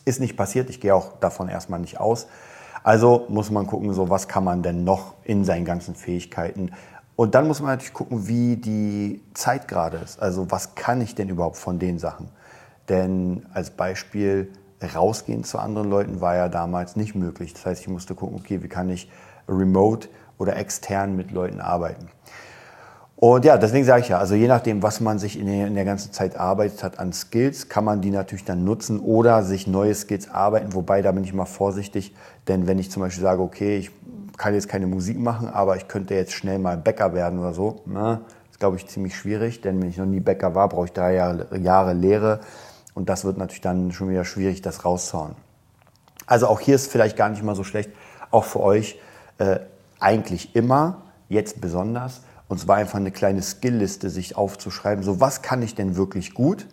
Ist 0.05 0.21
nicht 0.21 0.37
passiert, 0.37 0.69
ich 0.69 0.79
gehe 0.79 0.95
auch 0.95 1.19
davon 1.19 1.49
erstmal 1.49 1.81
nicht 1.81 1.99
aus. 1.99 2.27
Also 2.83 3.25
muss 3.29 3.51
man 3.51 3.67
gucken, 3.67 3.93
so 3.93 4.09
was 4.09 4.27
kann 4.27 4.43
man 4.43 4.63
denn 4.63 4.83
noch 4.83 5.15
in 5.23 5.45
seinen 5.45 5.65
ganzen 5.65 5.95
Fähigkeiten. 5.95 6.71
Und 7.15 7.35
dann 7.35 7.47
muss 7.47 7.59
man 7.59 7.71
natürlich 7.71 7.93
gucken, 7.93 8.27
wie 8.27 8.55
die 8.55 9.21
Zeit 9.33 9.67
gerade 9.67 9.97
ist. 9.97 10.21
Also 10.21 10.49
was 10.49 10.75
kann 10.75 11.01
ich 11.01 11.13
denn 11.13 11.29
überhaupt 11.29 11.57
von 11.57 11.77
den 11.77 11.99
Sachen? 11.99 12.29
Denn 12.89 13.45
als 13.53 13.69
Beispiel, 13.69 14.51
rausgehen 14.95 15.43
zu 15.43 15.59
anderen 15.59 15.89
Leuten 15.89 16.21
war 16.21 16.35
ja 16.35 16.49
damals 16.49 16.95
nicht 16.95 17.13
möglich. 17.13 17.53
Das 17.53 17.65
heißt, 17.65 17.81
ich 17.81 17.87
musste 17.87 18.15
gucken, 18.15 18.37
okay, 18.39 18.63
wie 18.63 18.67
kann 18.67 18.89
ich 18.89 19.11
remote 19.47 20.09
oder 20.39 20.55
extern 20.55 21.15
mit 21.15 21.31
Leuten 21.31 21.61
arbeiten. 21.61 22.07
Und 23.23 23.45
ja, 23.45 23.55
deswegen 23.55 23.85
sage 23.85 24.01
ich 24.01 24.09
ja, 24.09 24.17
also 24.17 24.33
je 24.33 24.47
nachdem, 24.47 24.81
was 24.81 24.99
man 24.99 25.19
sich 25.19 25.37
in 25.37 25.45
der, 25.45 25.67
in 25.67 25.75
der 25.75 25.85
ganzen 25.85 26.11
Zeit 26.11 26.37
arbeitet 26.37 26.83
hat 26.83 26.97
an 26.97 27.13
Skills, 27.13 27.69
kann 27.69 27.85
man 27.85 28.01
die 28.01 28.09
natürlich 28.09 28.45
dann 28.45 28.63
nutzen 28.63 28.99
oder 28.99 29.43
sich 29.43 29.67
neue 29.67 29.93
Skills 29.93 30.31
arbeiten. 30.31 30.73
Wobei, 30.73 31.03
da 31.03 31.11
bin 31.11 31.23
ich 31.23 31.31
mal 31.31 31.45
vorsichtig, 31.45 32.15
denn 32.47 32.65
wenn 32.65 32.79
ich 32.79 32.89
zum 32.89 33.03
Beispiel 33.03 33.21
sage, 33.21 33.43
okay, 33.43 33.77
ich 33.77 33.91
kann 34.37 34.55
jetzt 34.55 34.67
keine 34.67 34.87
Musik 34.87 35.19
machen, 35.19 35.47
aber 35.47 35.77
ich 35.77 35.87
könnte 35.87 36.15
jetzt 36.15 36.33
schnell 36.33 36.57
mal 36.57 36.77
Bäcker 36.77 37.13
werden 37.13 37.37
oder 37.37 37.53
so, 37.53 37.83
na, 37.85 38.21
ist 38.49 38.57
glaube 38.57 38.77
ich 38.77 38.87
ziemlich 38.87 39.15
schwierig, 39.15 39.61
denn 39.61 39.79
wenn 39.79 39.89
ich 39.89 39.97
noch 39.97 40.07
nie 40.07 40.19
Bäcker 40.19 40.55
war, 40.55 40.67
brauche 40.67 40.85
ich 40.85 40.93
drei 40.93 41.13
Jahre, 41.13 41.55
Jahre 41.59 41.93
Lehre 41.93 42.39
und 42.95 43.07
das 43.07 43.23
wird 43.23 43.37
natürlich 43.37 43.61
dann 43.61 43.91
schon 43.91 44.09
wieder 44.09 44.25
schwierig, 44.25 44.63
das 44.63 44.83
rauszuhauen. 44.83 45.35
Also 46.25 46.47
auch 46.47 46.59
hier 46.59 46.73
ist 46.73 46.91
vielleicht 46.91 47.17
gar 47.17 47.29
nicht 47.29 47.43
mal 47.43 47.53
so 47.53 47.63
schlecht, 47.63 47.91
auch 48.31 48.45
für 48.45 48.61
euch 48.61 48.99
äh, 49.37 49.59
eigentlich 49.99 50.55
immer, 50.55 51.03
jetzt 51.29 51.61
besonders, 51.61 52.21
und 52.51 52.57
zwar 52.57 52.75
einfach 52.75 52.99
eine 52.99 53.11
kleine 53.11 53.41
Skillliste 53.41 54.09
sich 54.09 54.35
aufzuschreiben. 54.35 55.05
So, 55.05 55.21
was 55.21 55.41
kann 55.41 55.61
ich 55.61 55.73
denn 55.73 55.95
wirklich 55.95 56.33
gut? 56.33 56.67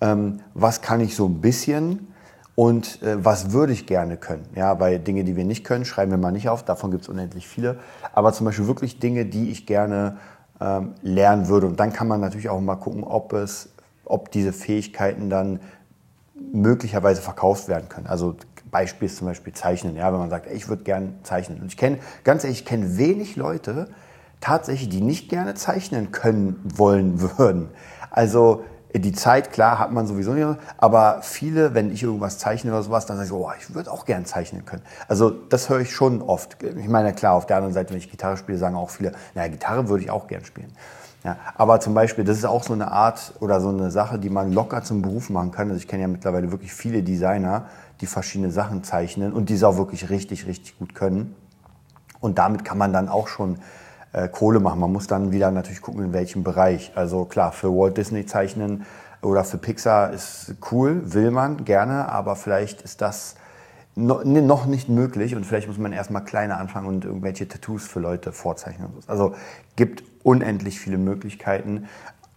Ähm, 0.00 0.42
was 0.54 0.80
kann 0.80 1.00
ich 1.00 1.16
so 1.16 1.26
ein 1.26 1.40
bisschen? 1.40 2.14
Und 2.54 3.02
äh, 3.02 3.24
was 3.24 3.50
würde 3.50 3.72
ich 3.72 3.86
gerne 3.86 4.16
können? 4.16 4.46
Ja, 4.54 4.72
bei 4.74 4.96
Dinge, 4.98 5.24
die 5.24 5.34
wir 5.34 5.44
nicht 5.44 5.64
können, 5.64 5.84
schreiben 5.84 6.12
wir 6.12 6.18
mal 6.18 6.30
nicht 6.30 6.48
auf. 6.48 6.64
Davon 6.64 6.92
gibt 6.92 7.02
es 7.02 7.08
unendlich 7.08 7.48
viele. 7.48 7.80
Aber 8.12 8.32
zum 8.32 8.46
Beispiel 8.46 8.68
wirklich 8.68 9.00
Dinge, 9.00 9.26
die 9.26 9.50
ich 9.50 9.66
gerne 9.66 10.18
ähm, 10.60 10.94
lernen 11.02 11.48
würde. 11.48 11.66
Und 11.66 11.80
dann 11.80 11.92
kann 11.92 12.06
man 12.06 12.20
natürlich 12.20 12.48
auch 12.48 12.60
mal 12.60 12.76
gucken, 12.76 13.02
ob 13.02 13.32
es, 13.32 13.70
ob 14.04 14.30
diese 14.30 14.52
Fähigkeiten 14.52 15.30
dann 15.30 15.58
möglicherweise 16.52 17.22
verkauft 17.22 17.66
werden 17.66 17.88
können. 17.88 18.06
Also 18.06 18.36
Beispiel 18.70 19.06
ist 19.06 19.16
zum 19.16 19.26
Beispiel 19.26 19.52
Zeichnen. 19.52 19.96
Ja, 19.96 20.12
wenn 20.12 20.20
man 20.20 20.30
sagt, 20.30 20.46
ey, 20.46 20.54
ich 20.54 20.68
würde 20.68 20.84
gerne 20.84 21.14
zeichnen. 21.24 21.60
Und 21.60 21.66
ich 21.66 21.76
kenne, 21.76 21.98
ganz 22.22 22.44
ehrlich, 22.44 22.60
ich 22.60 22.64
kenne 22.64 22.98
wenig 22.98 23.34
Leute, 23.34 23.88
tatsächlich, 24.40 24.88
die 24.88 25.00
nicht 25.00 25.28
gerne 25.28 25.54
zeichnen 25.54 26.12
können 26.12 26.60
wollen 26.64 27.20
würden. 27.20 27.68
Also 28.10 28.64
die 28.94 29.12
Zeit, 29.12 29.52
klar, 29.52 29.78
hat 29.78 29.92
man 29.92 30.06
sowieso 30.06 30.32
nicht, 30.32 30.46
aber 30.78 31.20
viele, 31.22 31.74
wenn 31.74 31.92
ich 31.92 32.02
irgendwas 32.02 32.38
zeichne 32.38 32.70
oder 32.70 32.82
sowas, 32.82 33.06
dann 33.06 33.16
sage 33.16 33.28
ich, 33.28 33.32
oh, 33.32 33.50
ich 33.58 33.74
würde 33.74 33.92
auch 33.92 34.06
gern 34.06 34.24
zeichnen 34.24 34.64
können. 34.64 34.82
Also 35.08 35.30
das 35.30 35.68
höre 35.68 35.80
ich 35.80 35.94
schon 35.94 36.22
oft. 36.22 36.62
Ich 36.62 36.88
meine, 36.88 37.12
klar, 37.12 37.34
auf 37.34 37.46
der 37.46 37.56
anderen 37.56 37.74
Seite, 37.74 37.90
wenn 37.90 37.98
ich 37.98 38.10
Gitarre 38.10 38.36
spiele, 38.36 38.56
sagen 38.56 38.76
auch 38.76 38.90
viele, 38.90 39.12
naja, 39.34 39.48
Gitarre 39.48 39.88
würde 39.88 40.04
ich 40.04 40.10
auch 40.10 40.26
gern 40.26 40.44
spielen. 40.44 40.72
Ja, 41.24 41.36
aber 41.56 41.80
zum 41.80 41.94
Beispiel, 41.94 42.24
das 42.24 42.38
ist 42.38 42.44
auch 42.44 42.62
so 42.62 42.72
eine 42.72 42.92
Art 42.92 43.34
oder 43.40 43.60
so 43.60 43.68
eine 43.68 43.90
Sache, 43.90 44.18
die 44.18 44.30
man 44.30 44.52
locker 44.52 44.82
zum 44.82 45.02
Beruf 45.02 45.30
machen 45.30 45.50
kann. 45.50 45.68
Also 45.68 45.78
ich 45.78 45.88
kenne 45.88 46.02
ja 46.02 46.08
mittlerweile 46.08 46.52
wirklich 46.52 46.72
viele 46.72 47.02
Designer, 47.02 47.66
die 48.00 48.06
verschiedene 48.06 48.52
Sachen 48.52 48.84
zeichnen 48.84 49.32
und 49.32 49.48
die 49.48 49.54
es 49.54 49.64
auch 49.64 49.76
wirklich 49.76 50.10
richtig, 50.10 50.46
richtig 50.46 50.78
gut 50.78 50.94
können. 50.94 51.34
Und 52.20 52.38
damit 52.38 52.64
kann 52.64 52.78
man 52.78 52.92
dann 52.92 53.08
auch 53.08 53.28
schon 53.28 53.58
äh, 54.12 54.28
Kohle 54.28 54.60
machen. 54.60 54.80
Man 54.80 54.92
muss 54.92 55.06
dann 55.06 55.32
wieder 55.32 55.50
natürlich 55.50 55.80
gucken, 55.80 56.04
in 56.04 56.12
welchem 56.12 56.44
Bereich. 56.44 56.92
Also 56.94 57.24
klar, 57.24 57.52
für 57.52 57.68
Walt 57.68 57.96
Disney 57.96 58.26
zeichnen 58.26 58.86
oder 59.22 59.44
für 59.44 59.58
Pixar 59.58 60.12
ist 60.12 60.54
cool, 60.70 61.12
will 61.12 61.30
man 61.30 61.64
gerne, 61.64 62.08
aber 62.08 62.36
vielleicht 62.36 62.82
ist 62.82 63.00
das 63.00 63.34
noch 63.98 64.66
nicht 64.66 64.88
möglich 64.88 65.34
und 65.34 65.44
vielleicht 65.44 65.66
muss 65.66 65.78
man 65.78 65.92
erstmal 65.92 66.24
kleiner 66.24 66.58
anfangen 66.58 66.86
und 66.86 67.04
irgendwelche 67.04 67.48
Tattoos 67.48 67.84
für 67.84 67.98
Leute 67.98 68.30
vorzeichnen. 68.30 68.90
Also 69.08 69.34
gibt 69.74 70.04
unendlich 70.22 70.78
viele 70.78 70.98
Möglichkeiten 70.98 71.88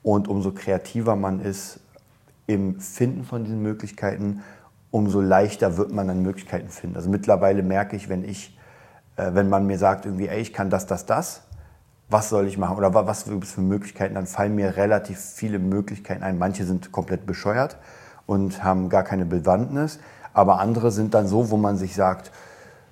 und 0.01 0.27
umso 0.27 0.53
kreativer 0.53 1.15
man 1.15 1.39
ist 1.39 1.79
im 2.47 2.79
Finden 2.79 3.23
von 3.23 3.43
diesen 3.43 3.61
Möglichkeiten, 3.61 4.41
umso 4.89 5.21
leichter 5.21 5.77
wird 5.77 5.91
man 5.91 6.07
dann 6.07 6.23
Möglichkeiten 6.23 6.69
finden. 6.69 6.95
Also 6.95 7.09
mittlerweile 7.09 7.61
merke 7.61 7.95
ich, 7.95 8.09
wenn 8.09 8.25
ich, 8.25 8.57
äh, 9.15 9.33
wenn 9.33 9.47
man 9.47 9.67
mir 9.67 9.77
sagt 9.77 10.05
irgendwie, 10.05 10.27
ey, 10.27 10.41
ich 10.41 10.53
kann 10.53 10.71
das, 10.71 10.87
das, 10.87 11.05
das, 11.05 11.43
was 12.11 12.29
soll 12.29 12.47
ich 12.47 12.57
machen 12.57 12.77
oder 12.77 12.93
was 12.93 13.25
gibt 13.25 13.45
es 13.45 13.51
für 13.51 13.61
Möglichkeiten, 13.61 14.15
dann 14.15 14.27
fallen 14.27 14.53
mir 14.53 14.75
relativ 14.75 15.19
viele 15.19 15.59
Möglichkeiten 15.59 16.23
ein. 16.23 16.37
Manche 16.37 16.65
sind 16.65 16.91
komplett 16.91 17.25
bescheuert 17.25 17.77
und 18.25 18.63
haben 18.63 18.89
gar 18.89 19.03
keine 19.03 19.25
Bewandtnis, 19.25 19.99
aber 20.33 20.59
andere 20.59 20.91
sind 20.91 21.13
dann 21.13 21.27
so, 21.27 21.49
wo 21.49 21.57
man 21.57 21.77
sich 21.77 21.95
sagt, 21.95 22.31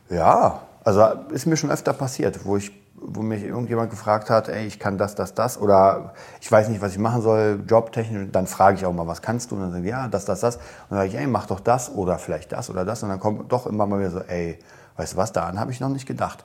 ja, 0.09 0.61
also 0.83 1.05
ist 1.31 1.45
mir 1.45 1.57
schon 1.57 1.69
öfter 1.69 1.93
passiert, 1.93 2.45
wo 2.45 2.57
ich 2.57 2.71
wo 3.01 3.21
mich 3.21 3.43
irgendjemand 3.43 3.89
gefragt 3.89 4.29
hat, 4.29 4.49
ey, 4.49 4.65
ich 4.65 4.77
kann 4.77 4.97
das, 4.97 5.15
das, 5.15 5.33
das 5.33 5.57
oder 5.57 6.13
ich 6.41 6.51
weiß 6.51 6.67
nicht, 6.69 6.81
was 6.81 6.91
ich 6.91 6.97
machen 6.97 7.21
soll, 7.21 7.63
jobtechnisch, 7.67 8.27
dann 8.31 8.45
frage 8.45 8.77
ich 8.77 8.85
auch 8.85 8.93
mal, 8.93 9.07
was 9.07 9.21
kannst 9.21 9.51
du? 9.51 9.55
Und 9.55 9.61
dann 9.61 9.71
sagen 9.71 9.83
die, 9.83 9.89
ja, 9.89 10.07
das, 10.07 10.25
das, 10.25 10.41
das. 10.41 10.57
Und 10.57 10.63
dann 10.89 10.99
sage 10.99 11.09
ich, 11.09 11.15
ey, 11.15 11.27
mach 11.27 11.45
doch 11.45 11.61
das 11.61 11.89
oder 11.93 12.17
vielleicht 12.17 12.51
das 12.51 12.69
oder 12.69 12.83
das. 12.83 13.01
Und 13.03 13.09
dann 13.09 13.19
kommt 13.19 13.51
doch 13.51 13.67
immer 13.67 13.85
mal 13.85 13.99
wieder 13.99 14.11
so, 14.11 14.19
ey, 14.19 14.59
weißt 14.97 15.13
du 15.13 15.17
was, 15.17 15.31
daran 15.31 15.59
habe 15.59 15.71
ich 15.71 15.79
noch 15.79 15.89
nicht 15.89 16.07
gedacht. 16.07 16.43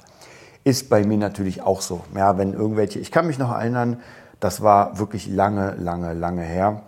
Ist 0.65 0.89
bei 0.89 1.05
mir 1.05 1.19
natürlich 1.19 1.61
auch 1.61 1.83
so. 1.83 2.05
Ja, 2.17 2.39
wenn 2.39 2.55
irgendwelche, 2.55 2.99
ich 2.99 3.13
kann 3.13 3.27
mich 3.27 3.39
noch 3.39 3.53
erinnern, 3.53 4.01
das 4.41 4.63
war 4.63 4.99
wirklich 4.99 5.27
lange, 5.27 5.73
lange, 5.73 6.15
lange 6.15 6.43
her, 6.43 6.83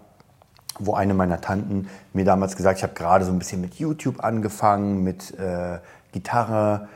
wo 0.79 0.95
eine 0.95 1.15
meiner 1.15 1.41
Tanten 1.41 1.89
mir 2.13 2.25
damals 2.25 2.57
gesagt, 2.57 2.79
ich 2.79 2.83
habe 2.83 2.95
gerade 2.95 3.25
so 3.25 3.33
ein 3.33 3.39
bisschen 3.39 3.61
mit 3.61 3.75
YouTube 3.75 4.25
angefangen, 4.25 5.05
mit 5.05 5.39
äh, 5.39 5.79
Gitarre. 6.13 6.89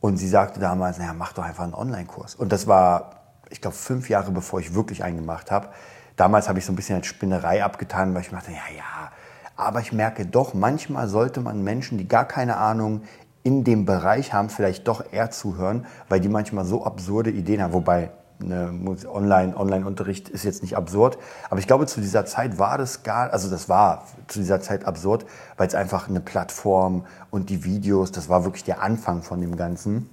Und 0.00 0.16
sie 0.16 0.28
sagte 0.28 0.60
damals, 0.60 0.98
naja, 0.98 1.12
mach 1.14 1.32
doch 1.32 1.44
einfach 1.44 1.64
einen 1.64 1.74
Online-Kurs. 1.74 2.34
Und 2.34 2.52
das 2.52 2.66
war, 2.66 3.10
ich 3.50 3.60
glaube, 3.60 3.76
fünf 3.76 4.08
Jahre 4.08 4.30
bevor 4.30 4.60
ich 4.60 4.74
wirklich 4.74 5.02
einen 5.04 5.16
gemacht 5.18 5.50
habe. 5.50 5.68
Damals 6.16 6.48
habe 6.48 6.58
ich 6.58 6.66
so 6.66 6.72
ein 6.72 6.76
bisschen 6.76 6.96
als 6.96 7.06
Spinnerei 7.06 7.64
abgetan, 7.64 8.14
weil 8.14 8.22
ich 8.22 8.30
dachte, 8.30 8.50
ja, 8.50 8.76
ja. 8.76 9.12
Aber 9.56 9.80
ich 9.80 9.92
merke 9.92 10.26
doch, 10.26 10.54
manchmal 10.54 11.08
sollte 11.08 11.40
man 11.40 11.62
Menschen, 11.62 11.98
die 11.98 12.06
gar 12.06 12.24
keine 12.24 12.56
Ahnung 12.56 13.02
in 13.48 13.64
dem 13.64 13.86
Bereich 13.86 14.34
haben, 14.34 14.50
vielleicht 14.50 14.86
doch 14.88 15.02
eher 15.10 15.30
zuhören, 15.30 15.86
weil 16.10 16.20
die 16.20 16.28
manchmal 16.28 16.66
so 16.66 16.84
absurde 16.84 17.30
Ideen 17.30 17.62
haben. 17.62 17.72
Wobei 17.72 18.10
eine 18.42 18.70
Online, 19.10 19.56
Online-Unterricht 19.56 20.28
ist 20.28 20.44
jetzt 20.44 20.60
nicht 20.60 20.76
absurd. 20.76 21.16
Aber 21.48 21.58
ich 21.58 21.66
glaube, 21.66 21.86
zu 21.86 22.02
dieser 22.02 22.26
Zeit 22.26 22.58
war 22.58 22.76
das 22.76 23.02
gar, 23.04 23.32
also 23.32 23.48
das 23.48 23.70
war 23.70 24.04
zu 24.26 24.38
dieser 24.38 24.60
Zeit 24.60 24.84
absurd, 24.84 25.24
weil 25.56 25.66
es 25.66 25.74
einfach 25.74 26.10
eine 26.10 26.20
Plattform 26.20 27.06
und 27.30 27.48
die 27.48 27.64
Videos, 27.64 28.12
das 28.12 28.28
war 28.28 28.44
wirklich 28.44 28.64
der 28.64 28.82
Anfang 28.82 29.22
von 29.22 29.40
dem 29.40 29.56
Ganzen. 29.56 30.10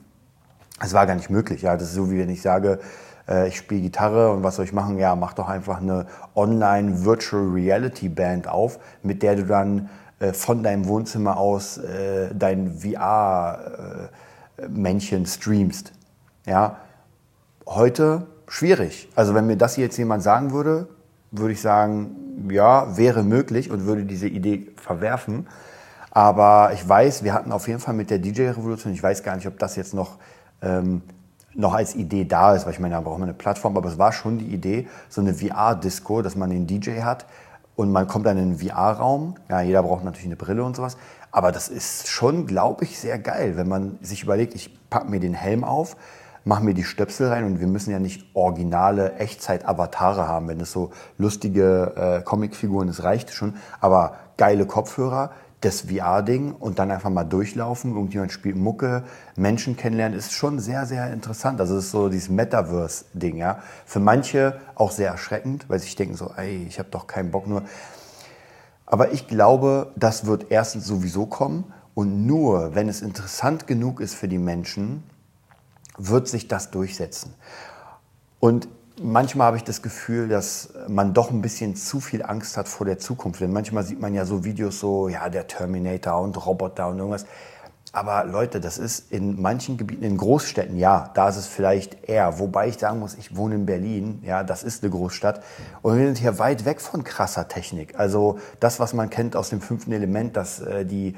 Es 0.81 0.93
war 0.93 1.05
gar 1.05 1.15
nicht 1.15 1.29
möglich. 1.29 1.61
Ja, 1.61 1.75
das 1.75 1.89
ist 1.89 1.95
so, 1.95 2.09
wie 2.09 2.17
wenn 2.17 2.29
ich 2.29 2.41
sage, 2.41 2.79
äh, 3.27 3.49
ich 3.49 3.57
spiele 3.57 3.81
Gitarre 3.81 4.31
und 4.31 4.43
was 4.43 4.55
soll 4.55 4.63
ich 4.63 4.73
machen? 4.73 4.97
Ja, 4.97 5.13
mach 5.17 5.33
doch 5.33 5.49
einfach 5.49 5.81
eine 5.81 6.05
Online 6.35 7.03
Virtual 7.03 7.43
Reality 7.49 8.07
Band 8.07 8.47
auf, 8.47 8.79
mit 9.03 9.23
der 9.23 9.35
du 9.35 9.43
dann 9.43 9.89
von 10.33 10.63
deinem 10.63 10.87
Wohnzimmer 10.87 11.37
aus 11.37 11.77
äh, 11.77 12.33
dein 12.33 12.79
VR-Männchen 12.79 15.23
äh, 15.23 15.27
streamst. 15.27 15.91
Ja, 16.45 16.77
heute 17.65 18.27
schwierig. 18.47 19.09
Also 19.15 19.33
wenn 19.33 19.47
mir 19.47 19.57
das 19.57 19.77
jetzt 19.77 19.97
jemand 19.97 20.23
sagen 20.23 20.51
würde, 20.51 20.87
würde 21.31 21.53
ich 21.53 21.61
sagen, 21.61 22.47
ja, 22.49 22.97
wäre 22.97 23.23
möglich 23.23 23.71
und 23.71 23.85
würde 23.85 24.05
diese 24.05 24.27
Idee 24.27 24.67
verwerfen. 24.77 25.47
Aber 26.11 26.71
ich 26.73 26.87
weiß, 26.87 27.23
wir 27.23 27.33
hatten 27.33 27.51
auf 27.51 27.67
jeden 27.67 27.79
Fall 27.79 27.93
mit 27.93 28.09
der 28.09 28.19
DJ-Revolution, 28.19 28.93
ich 28.93 29.03
weiß 29.03 29.23
gar 29.23 29.35
nicht, 29.35 29.47
ob 29.47 29.59
das 29.59 29.75
jetzt 29.75 29.93
noch, 29.93 30.17
ähm, 30.61 31.01
noch 31.53 31.73
als 31.73 31.95
Idee 31.95 32.23
da 32.23 32.55
ist, 32.55 32.65
weil 32.65 32.73
ich 32.73 32.79
meine, 32.79 32.95
da 32.95 33.01
braucht 33.01 33.19
man 33.19 33.27
eine 33.27 33.37
Plattform, 33.37 33.75
aber 33.75 33.89
es 33.89 33.97
war 33.97 34.13
schon 34.13 34.37
die 34.37 34.47
Idee, 34.47 34.87
so 35.09 35.19
eine 35.19 35.33
VR-Disco, 35.33 36.21
dass 36.21 36.35
man 36.35 36.49
den 36.49 36.67
DJ 36.67 37.01
hat, 37.01 37.25
und 37.75 37.91
man 37.91 38.07
kommt 38.07 38.25
dann 38.25 38.37
in 38.37 38.43
einen 38.43 38.59
VR-Raum. 38.59 39.35
Ja, 39.49 39.61
jeder 39.61 39.83
braucht 39.83 40.03
natürlich 40.03 40.27
eine 40.27 40.35
Brille 40.35 40.63
und 40.63 40.75
sowas. 40.75 40.97
Aber 41.31 41.51
das 41.51 41.67
ist 41.67 42.07
schon, 42.07 42.47
glaube 42.47 42.85
ich, 42.85 42.99
sehr 42.99 43.19
geil, 43.19 43.57
wenn 43.57 43.67
man 43.67 43.99
sich 44.01 44.23
überlegt, 44.23 44.55
ich 44.55 44.89
packe 44.89 45.09
mir 45.09 45.19
den 45.19 45.33
Helm 45.33 45.63
auf, 45.63 45.97
mache 46.45 46.63
mir 46.63 46.73
die 46.73 46.83
Stöpsel 46.83 47.27
rein 47.27 47.43
und 47.43 47.59
wir 47.59 47.67
müssen 47.67 47.91
ja 47.91 47.99
nicht 47.99 48.25
originale 48.33 49.15
Echtzeit-Avatare 49.15 50.27
haben. 50.27 50.47
Wenn 50.47 50.61
es 50.61 50.71
so 50.71 50.91
lustige 51.17 51.93
äh, 51.95 52.21
Comicfiguren 52.21 52.87
ist, 52.87 53.03
reicht 53.03 53.31
schon. 53.31 53.55
Aber 53.81 54.15
geile 54.37 54.65
Kopfhörer, 54.65 55.31
das 55.65 55.81
VR-Ding 55.81 56.53
und 56.53 56.79
dann 56.79 56.91
einfach 56.91 57.09
mal 57.09 57.23
durchlaufen, 57.23 57.95
irgendjemand 57.95 58.31
spielt 58.31 58.55
Mucke, 58.55 59.03
Menschen 59.35 59.75
kennenlernen, 59.75 60.17
ist 60.17 60.33
schon 60.33 60.59
sehr, 60.59 60.85
sehr 60.85 61.11
interessant. 61.11 61.59
Also 61.59 61.77
es 61.77 61.85
ist 61.85 61.91
so 61.91 62.09
dieses 62.09 62.29
Metaverse-Ding, 62.29 63.37
ja. 63.37 63.59
Für 63.85 63.99
manche 63.99 64.59
auch 64.75 64.91
sehr 64.91 65.09
erschreckend, 65.09 65.67
weil 65.69 65.79
sie 65.79 65.85
sich 65.85 65.95
denken 65.95 66.15
so, 66.15 66.31
ey, 66.35 66.65
ich 66.67 66.79
habe 66.79 66.89
doch 66.89 67.07
keinen 67.07 67.31
Bock 67.31 67.47
nur. 67.47 67.63
Aber 68.85 69.11
ich 69.11 69.27
glaube, 69.27 69.91
das 69.95 70.25
wird 70.25 70.47
erstens 70.51 70.85
sowieso 70.85 71.25
kommen 71.25 71.73
und 71.95 72.25
nur, 72.25 72.75
wenn 72.75 72.87
es 72.87 73.01
interessant 73.01 73.67
genug 73.67 73.99
ist 73.99 74.13
für 74.13 74.27
die 74.27 74.37
Menschen, 74.37 75.03
wird 75.97 76.27
sich 76.27 76.47
das 76.47 76.71
durchsetzen. 76.71 77.33
Und 78.39 78.67
manchmal 79.01 79.47
habe 79.47 79.57
ich 79.57 79.63
das 79.63 79.81
Gefühl, 79.81 80.27
dass 80.27 80.69
man 80.87 81.13
doch 81.13 81.31
ein 81.31 81.41
bisschen 81.41 81.75
zu 81.75 81.99
viel 81.99 82.23
Angst 82.23 82.57
hat 82.57 82.67
vor 82.67 82.85
der 82.85 82.99
Zukunft. 82.99 83.41
Denn 83.41 83.51
manchmal 83.51 83.83
sieht 83.83 83.99
man 83.99 84.13
ja 84.13 84.25
so 84.25 84.43
Videos 84.43 84.79
so, 84.79 85.09
ja, 85.09 85.29
der 85.29 85.47
Terminator 85.47 86.21
und 86.21 86.45
Roboter 86.45 86.87
und 86.87 86.97
irgendwas. 86.97 87.25
Aber 87.91 88.25
Leute, 88.25 88.59
das 88.59 88.77
ist 88.77 89.09
in 89.11 89.41
manchen 89.41 89.77
Gebieten, 89.77 90.03
in 90.03 90.17
Großstädten, 90.17 90.77
ja, 90.77 91.11
da 91.13 91.29
ist 91.29 91.37
es 91.37 91.47
vielleicht 91.47 92.09
eher. 92.09 92.39
Wobei 92.39 92.67
ich 92.67 92.77
sagen 92.77 92.99
muss, 92.99 93.15
ich 93.15 93.37
wohne 93.37 93.55
in 93.55 93.65
Berlin, 93.65 94.21
ja, 94.25 94.43
das 94.43 94.63
ist 94.63 94.83
eine 94.83 94.91
Großstadt. 94.91 95.41
Und 95.81 95.97
wir 95.97 96.05
sind 96.05 96.17
hier 96.17 96.37
weit 96.37 96.65
weg 96.65 96.81
von 96.81 97.05
krasser 97.05 97.47
Technik. 97.47 97.97
Also 97.97 98.37
das, 98.59 98.81
was 98.81 98.93
man 98.93 99.09
kennt 99.09 99.37
aus 99.37 99.49
dem 99.49 99.61
fünften 99.61 99.93
Element, 99.93 100.35
dass 100.35 100.59
äh, 100.59 100.85
die 100.85 101.15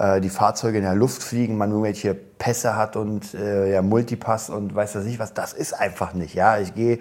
äh, 0.00 0.20
die 0.20 0.30
Fahrzeuge 0.30 0.78
in 0.78 0.84
der 0.84 0.94
Luft 0.94 1.22
fliegen, 1.22 1.58
man 1.58 1.70
irgendwelche 1.70 2.14
Pässe 2.14 2.74
hat 2.74 2.96
und 2.96 3.34
äh, 3.34 3.72
ja, 3.72 3.82
Multipass 3.82 4.48
und 4.48 4.74
weiß 4.74 4.94
das 4.94 5.04
nicht 5.04 5.18
was. 5.18 5.34
Das 5.34 5.52
ist 5.52 5.74
einfach 5.74 6.14
nicht. 6.14 6.34
Ja, 6.34 6.58
ich 6.58 6.74
gehe 6.74 6.98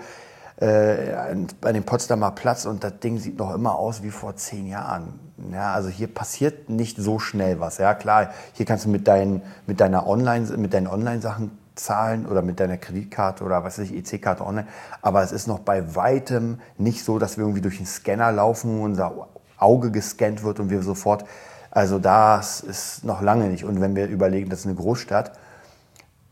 äh, 0.60 1.14
an 1.14 1.74
den 1.74 1.84
Potsdamer 1.84 2.32
Platz 2.32 2.66
und 2.66 2.84
das 2.84 3.00
Ding 3.00 3.18
sieht 3.18 3.40
noch 3.40 3.56
immer 3.56 3.76
aus 3.76 4.04
wie 4.04 4.12
vor 4.12 4.36
zehn 4.36 4.68
Jahren. 4.68 5.18
Ja, 5.54 5.74
also 5.74 5.88
hier 5.88 6.14
passiert 6.14 6.70
nicht 6.70 6.98
so 6.98 7.20
schnell 7.20 7.62
was. 7.62 7.78
Ja, 7.78 7.94
klar, 7.94 8.32
hier 8.52 8.66
kannst 8.66 8.84
du 8.84 8.90
mit, 8.90 9.08
deinen, 9.08 9.42
mit 9.66 9.80
deiner 9.80 10.06
Online, 10.06 10.46
mit 10.58 10.74
deinen 10.74 10.88
Online-Sachen 10.88 11.58
zahlen 11.76 12.26
oder 12.26 12.42
mit 12.42 12.60
deiner 12.60 12.76
Kreditkarte 12.76 13.46
oder 13.46 13.64
was 13.64 13.80
weiß 13.80 13.90
ich, 13.90 13.96
EC-Karte 13.96 14.46
online. 14.46 14.68
Aber 15.02 15.24
es 15.24 15.32
ist 15.32 15.48
noch 15.48 15.60
bei 15.60 15.96
weitem 15.96 16.60
nicht 16.78 17.06
so, 17.06 17.18
dass 17.18 17.38
wir 17.38 17.46
irgendwie 17.46 17.62
durch 17.62 17.78
den 17.78 17.86
Scanner 17.86 18.34
laufen, 18.34 18.82
unser 18.82 19.30
Auge 19.58 19.92
gescannt 19.92 20.44
wird 20.44 20.60
und 20.60 20.70
wir 20.70 20.82
sofort 20.84 21.24
also 21.72 22.00
das 22.00 22.62
ist 22.62 23.04
noch 23.04 23.22
lange 23.22 23.48
nicht. 23.48 23.64
Und 23.64 23.82
wenn 23.82 23.96
wir 23.96 24.08
überlegen, 24.08 24.50
das 24.50 24.62
ist 24.62 24.66
eine 24.66 24.76
Großstadt 24.76 25.32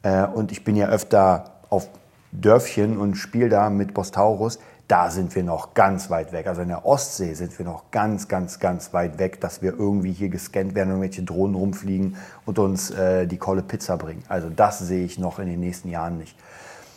äh, 0.03 0.25
und 0.25 0.51
ich 0.51 0.63
bin 0.63 0.75
ja 0.75 0.87
öfter 0.87 1.51
auf 1.69 1.87
Dörfchen 2.31 2.97
und 2.97 3.15
spiele 3.15 3.49
da 3.49 3.69
mit 3.69 3.93
Bostaurus, 3.93 4.59
da 4.87 5.09
sind 5.09 5.35
wir 5.35 5.43
noch 5.43 5.73
ganz 5.73 6.09
weit 6.09 6.31
weg. 6.31 6.47
Also 6.47 6.61
in 6.61 6.69
der 6.69 6.85
Ostsee 6.85 7.33
sind 7.33 7.57
wir 7.59 7.65
noch 7.65 7.91
ganz, 7.91 8.29
ganz, 8.29 8.59
ganz 8.59 8.93
weit 8.93 9.19
weg, 9.19 9.41
dass 9.41 9.61
wir 9.61 9.73
irgendwie 9.77 10.13
hier 10.13 10.29
gescannt 10.29 10.75
werden, 10.75 10.89
irgendwelche 10.89 11.23
Drohnen 11.23 11.55
rumfliegen 11.55 12.15
und 12.45 12.57
uns 12.57 12.91
äh, 12.91 13.27
die 13.27 13.37
Kolle 13.37 13.63
Pizza 13.63 13.97
bringen. 13.97 14.23
Also 14.29 14.49
das 14.49 14.79
sehe 14.79 15.03
ich 15.03 15.19
noch 15.19 15.39
in 15.39 15.47
den 15.47 15.59
nächsten 15.59 15.89
Jahren 15.89 16.17
nicht. 16.17 16.37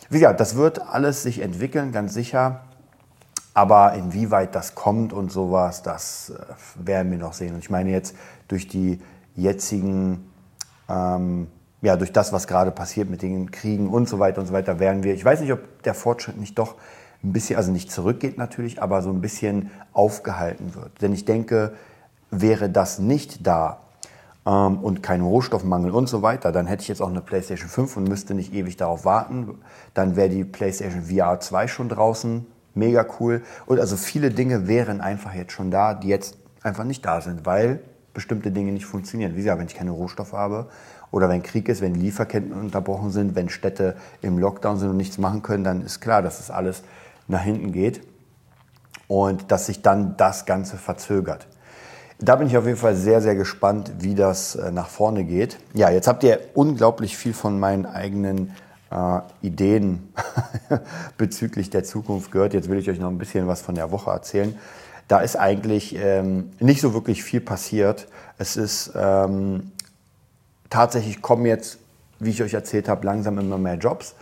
Wie 0.09 0.19
gesagt, 0.19 0.39
das 0.39 0.55
wird 0.55 0.81
alles 0.81 1.23
sich 1.23 1.41
entwickeln, 1.41 1.91
ganz 1.91 2.13
sicher. 2.13 2.61
Aber 3.53 3.93
inwieweit 3.93 4.55
das 4.55 4.75
kommt 4.75 5.11
und 5.11 5.31
sowas, 5.31 5.83
das 5.83 6.29
äh, 6.29 6.85
werden 6.85 7.11
wir 7.11 7.17
noch 7.17 7.33
sehen. 7.33 7.53
Und 7.53 7.59
ich 7.59 7.69
meine 7.69 7.91
jetzt 7.91 8.15
durch 8.47 8.67
die 8.67 9.01
jetzigen, 9.35 10.31
ähm, 10.87 11.47
ja, 11.81 11.97
durch 11.97 12.13
das, 12.13 12.31
was 12.31 12.47
gerade 12.47 12.71
passiert 12.71 13.09
mit 13.09 13.21
den 13.21 13.51
Kriegen 13.51 13.89
und 13.89 14.07
so 14.07 14.19
weiter 14.19 14.39
und 14.39 14.47
so 14.47 14.53
weiter, 14.53 14.79
werden 14.79 15.03
wir, 15.03 15.13
ich 15.13 15.25
weiß 15.25 15.41
nicht, 15.41 15.51
ob 15.51 15.83
der 15.83 15.93
Fortschritt 15.93 16.37
nicht 16.37 16.57
doch 16.57 16.75
ein 17.23 17.33
bisschen, 17.33 17.57
also 17.57 17.71
nicht 17.71 17.91
zurückgeht 17.91 18.37
natürlich, 18.37 18.81
aber 18.81 19.01
so 19.01 19.09
ein 19.09 19.21
bisschen 19.21 19.69
aufgehalten 19.93 20.73
wird. 20.75 21.01
Denn 21.01 21.13
ich 21.13 21.25
denke, 21.25 21.73
wäre 22.29 22.69
das 22.69 22.99
nicht 22.99 23.45
da 23.45 23.81
ähm, 24.45 24.79
und 24.79 25.03
kein 25.03 25.21
Rohstoffmangel 25.21 25.91
und 25.91 26.07
so 26.07 26.21
weiter, 26.21 26.51
dann 26.51 26.67
hätte 26.67 26.83
ich 26.83 26.87
jetzt 26.87 27.01
auch 27.01 27.09
eine 27.09 27.21
PlayStation 27.21 27.69
5 27.69 27.97
und 27.97 28.07
müsste 28.07 28.33
nicht 28.33 28.53
ewig 28.53 28.77
darauf 28.77 29.03
warten. 29.03 29.59
Dann 29.93 30.15
wäre 30.15 30.29
die 30.29 30.45
PlayStation 30.45 31.03
VR 31.03 31.39
2 31.39 31.67
schon 31.67 31.89
draußen 31.89 32.45
mega 32.73 33.05
cool. 33.19 33.41
Und 33.65 33.79
also 33.79 33.97
viele 33.97 34.31
Dinge 34.31 34.67
wären 34.67 35.01
einfach 35.01 35.33
jetzt 35.33 35.51
schon 35.53 35.71
da, 35.71 35.93
die 35.93 36.07
jetzt 36.07 36.37
einfach 36.63 36.83
nicht 36.83 37.05
da 37.05 37.21
sind, 37.21 37.45
weil 37.45 37.81
bestimmte 38.13 38.51
Dinge 38.51 38.71
nicht 38.71 38.85
funktionieren. 38.85 39.33
Wie 39.33 39.37
gesagt, 39.37 39.59
wenn 39.59 39.67
ich 39.67 39.75
keine 39.75 39.91
Rohstoffe 39.91 40.33
habe 40.33 40.69
oder 41.11 41.29
wenn 41.29 41.43
Krieg 41.43 41.69
ist, 41.69 41.81
wenn 41.81 41.95
Lieferketten 41.95 42.53
unterbrochen 42.53 43.11
sind, 43.11 43.35
wenn 43.35 43.49
Städte 43.49 43.95
im 44.21 44.37
Lockdown 44.37 44.77
sind 44.77 44.89
und 44.89 44.97
nichts 44.97 45.17
machen 45.17 45.41
können, 45.41 45.63
dann 45.63 45.81
ist 45.81 46.01
klar, 46.01 46.21
dass 46.21 46.37
das 46.37 46.51
alles 46.51 46.83
nach 47.27 47.41
hinten 47.41 47.71
geht 47.71 48.01
und 49.07 49.51
dass 49.51 49.65
sich 49.65 49.81
dann 49.81 50.15
das 50.17 50.45
Ganze 50.45 50.77
verzögert. 50.77 51.47
Da 52.19 52.35
bin 52.35 52.47
ich 52.47 52.55
auf 52.55 52.65
jeden 52.65 52.77
Fall 52.77 52.95
sehr, 52.95 53.19
sehr 53.19 53.35
gespannt, 53.35 53.93
wie 53.99 54.13
das 54.13 54.55
äh, 54.55 54.71
nach 54.71 54.87
vorne 54.87 55.23
geht. 55.23 55.57
Ja, 55.73 55.89
jetzt 55.89 56.07
habt 56.07 56.23
ihr 56.23 56.39
unglaublich 56.53 57.17
viel 57.17 57.33
von 57.33 57.59
meinen 57.59 57.87
eigenen 57.87 58.53
äh, 58.91 59.19
Ideen 59.41 60.13
bezüglich 61.17 61.69
der 61.69 61.83
Zukunft 61.83 62.31
gehört. 62.31 62.53
Jetzt 62.53 62.69
will 62.69 62.77
ich 62.77 62.89
euch 62.89 62.99
noch 62.99 63.09
ein 63.09 63.17
bisschen 63.17 63.47
was 63.47 63.61
von 63.61 63.75
der 63.75 63.91
Woche 63.91 64.11
erzählen. 64.11 64.57
Da 65.07 65.19
ist 65.19 65.35
eigentlich 65.35 65.95
ähm, 65.95 66.51
nicht 66.59 66.81
so 66.81 66.93
wirklich 66.93 67.23
viel 67.23 67.41
passiert. 67.41 68.07
Es 68.37 68.57
ist 68.57 68.91
ähm, 68.95 69.71
tatsächlich 70.69 71.21
kommen 71.21 71.45
jetzt, 71.45 71.79
wie 72.19 72.29
ich 72.29 72.41
euch 72.43 72.53
erzählt 72.53 72.87
habe, 72.87 73.05
langsam 73.05 73.37
immer 73.39 73.57
mehr 73.57 73.75
Jobs. 73.75 74.15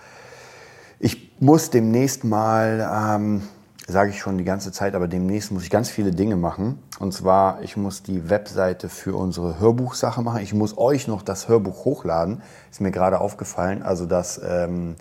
Ich 1.00 1.32
muss 1.40 1.70
demnächst 1.70 2.24
mal, 2.24 3.16
ähm, 3.16 3.44
sage 3.92 4.12
ich 4.12 4.20
schon 4.20 4.38
die 4.38 4.44
ganze 4.44 4.72
Zeit, 4.72 4.96
aber 4.96 5.08
demnächst 5.08 5.52
muss 5.52 5.64
ich 5.64 5.70
ganz 5.70 5.90
viele 5.90 6.12
Dinge 6.12 6.36
machen. 6.36 6.80
Und 7.00 7.14
zwar, 7.14 7.62
ich 7.62 7.78
muss 7.78 8.04
die 8.04 8.30
Webseite 8.30 8.90
für 8.90 9.16
unsere 9.16 9.60
Hörbuchsache 9.60 10.22
machen. 10.22 10.42
Ich 10.42 10.54
muss 10.54 10.78
euch 10.78 11.08
noch 11.08 11.22
das 11.22 11.48
Hörbuch 11.48 11.86
hochladen. 11.86 12.42
Ist 12.72 12.82
mir 12.82 12.92
gerade 12.92 13.20
aufgefallen. 13.20 13.84
Also 13.84 14.06
das 14.06 14.40
ähm, 14.44 14.96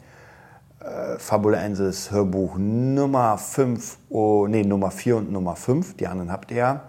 äh, 0.81 1.19
Fabulensis 1.19 2.11
Hörbuch 2.11 2.57
Nummer 2.57 3.37
5, 3.37 3.99
oh, 4.11 4.47
nee, 4.49 4.63
Nummer 4.63 4.91
4 4.91 5.17
und 5.17 5.33
Nummer 5.33 5.57
5. 5.57 5.97
Die 5.97 6.07
anderen 6.07 6.33
habt 6.33 6.51
ihr 6.51 6.57
ja. 6.57 6.83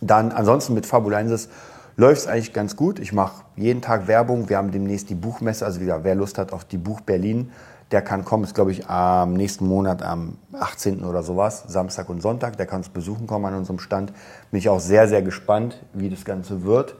Dann 0.00 0.32
ansonsten 0.32 0.74
mit 0.74 0.86
Fabulensis 0.86 1.48
läuft 1.96 2.22
es 2.22 2.26
eigentlich 2.26 2.52
ganz 2.52 2.76
gut. 2.76 2.98
Ich 2.98 3.12
mache 3.12 3.44
jeden 3.56 3.82
Tag 3.82 4.06
Werbung. 4.06 4.48
Wir 4.48 4.58
haben 4.58 4.70
demnächst 4.70 5.10
die 5.10 5.14
Buchmesse, 5.14 5.64
also 5.64 5.80
wieder, 5.80 6.04
wer 6.04 6.14
Lust 6.14 6.38
hat 6.38 6.52
auf 6.52 6.64
die 6.64 6.78
Buch 6.78 7.00
Berlin, 7.00 7.50
der 7.94 8.02
kann 8.02 8.24
kommen. 8.24 8.42
Ist, 8.42 8.54
glaube 8.54 8.72
ich, 8.72 8.88
am 8.90 9.34
nächsten 9.34 9.66
Monat, 9.66 10.02
am 10.02 10.36
18. 10.52 11.04
oder 11.04 11.22
sowas, 11.22 11.62
Samstag 11.68 12.08
und 12.10 12.20
Sonntag. 12.20 12.56
Der 12.56 12.66
kann 12.66 12.78
uns 12.78 12.88
besuchen 12.88 13.28
kommen 13.28 13.44
an 13.46 13.54
unserem 13.54 13.78
Stand. 13.78 14.12
Bin 14.50 14.58
ich 14.58 14.68
auch 14.68 14.80
sehr, 14.80 15.06
sehr 15.06 15.22
gespannt, 15.22 15.80
wie 15.92 16.10
das 16.10 16.24
Ganze 16.24 16.64
wird. 16.64 16.96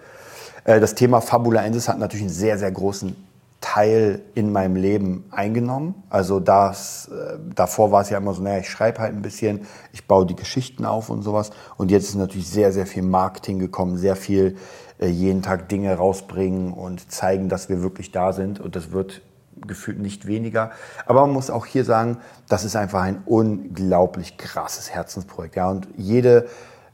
Äh, 0.62 0.78
das 0.78 0.94
Thema 0.94 1.20
Fabula 1.20 1.64
Ensis 1.64 1.88
hat 1.88 1.98
natürlich 1.98 2.22
einen 2.22 2.32
sehr, 2.32 2.58
sehr 2.58 2.70
großen 2.70 3.16
Teil 3.60 4.20
in 4.36 4.52
meinem 4.52 4.76
Leben 4.76 5.24
eingenommen. 5.32 6.04
Also 6.10 6.38
das, 6.38 7.08
äh, 7.08 7.38
davor 7.56 7.90
war 7.90 8.02
es 8.02 8.10
ja 8.10 8.18
immer 8.18 8.32
so, 8.32 8.40
naja, 8.40 8.58
ich 8.58 8.70
schreibe 8.70 9.00
halt 9.00 9.14
ein 9.14 9.22
bisschen, 9.22 9.62
ich 9.92 10.06
baue 10.06 10.26
die 10.26 10.36
Geschichten 10.36 10.84
auf 10.84 11.10
und 11.10 11.22
sowas. 11.22 11.50
Und 11.76 11.90
jetzt 11.90 12.08
ist 12.08 12.14
natürlich 12.14 12.48
sehr, 12.48 12.70
sehr 12.72 12.86
viel 12.86 13.02
Marketing 13.02 13.58
gekommen, 13.58 13.96
sehr 13.96 14.14
viel 14.14 14.56
äh, 15.00 15.08
jeden 15.08 15.42
Tag 15.42 15.68
Dinge 15.68 15.92
rausbringen 15.96 16.72
und 16.72 17.10
zeigen, 17.10 17.48
dass 17.48 17.68
wir 17.68 17.82
wirklich 17.82 18.12
da 18.12 18.32
sind. 18.32 18.60
Und 18.60 18.76
das 18.76 18.92
wird 18.92 19.22
gefühlt 19.66 19.98
nicht 19.98 20.26
weniger. 20.26 20.70
Aber 21.06 21.22
man 21.22 21.32
muss 21.32 21.50
auch 21.50 21.66
hier 21.66 21.84
sagen, 21.84 22.18
das 22.48 22.64
ist 22.64 22.76
einfach 22.76 23.02
ein 23.02 23.22
unglaublich 23.26 24.36
krasses 24.36 24.90
Herzensprojekt. 24.90 25.56
Ja, 25.56 25.70
und 25.70 25.88
jede 25.96 26.46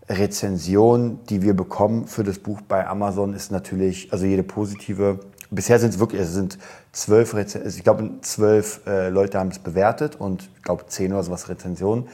Rezension, 0.09 1.20
die 1.28 1.42
wir 1.42 1.54
bekommen 1.54 2.06
für 2.06 2.24
das 2.24 2.38
Buch 2.38 2.61
bei 2.62 2.87
Amazon, 2.87 3.33
ist 3.33 3.52
natürlich, 3.52 4.12
also 4.12 4.26
jede 4.26 4.42
positive, 4.42 5.20
bisher 5.50 5.78
sind 5.78 5.90
es 5.90 5.98
wirklich, 6.00 6.22
es 6.22 6.33
sind 6.33 6.59
zwölf 6.92 7.35
Rezensionen, 7.35 7.76
ich 7.76 7.85
glaube, 7.85 8.11
zwölf 8.22 8.80
äh, 8.87 9.09
Leute 9.09 9.38
haben 9.38 9.50
es 9.50 9.61
bewertet 9.61 10.16
und 10.16 10.50
ich 10.56 10.62
glaube 10.64 10.87
zehn 10.87 11.12
oder 11.12 11.22
sowas 11.22 11.48
Rezensionen. 11.48 12.09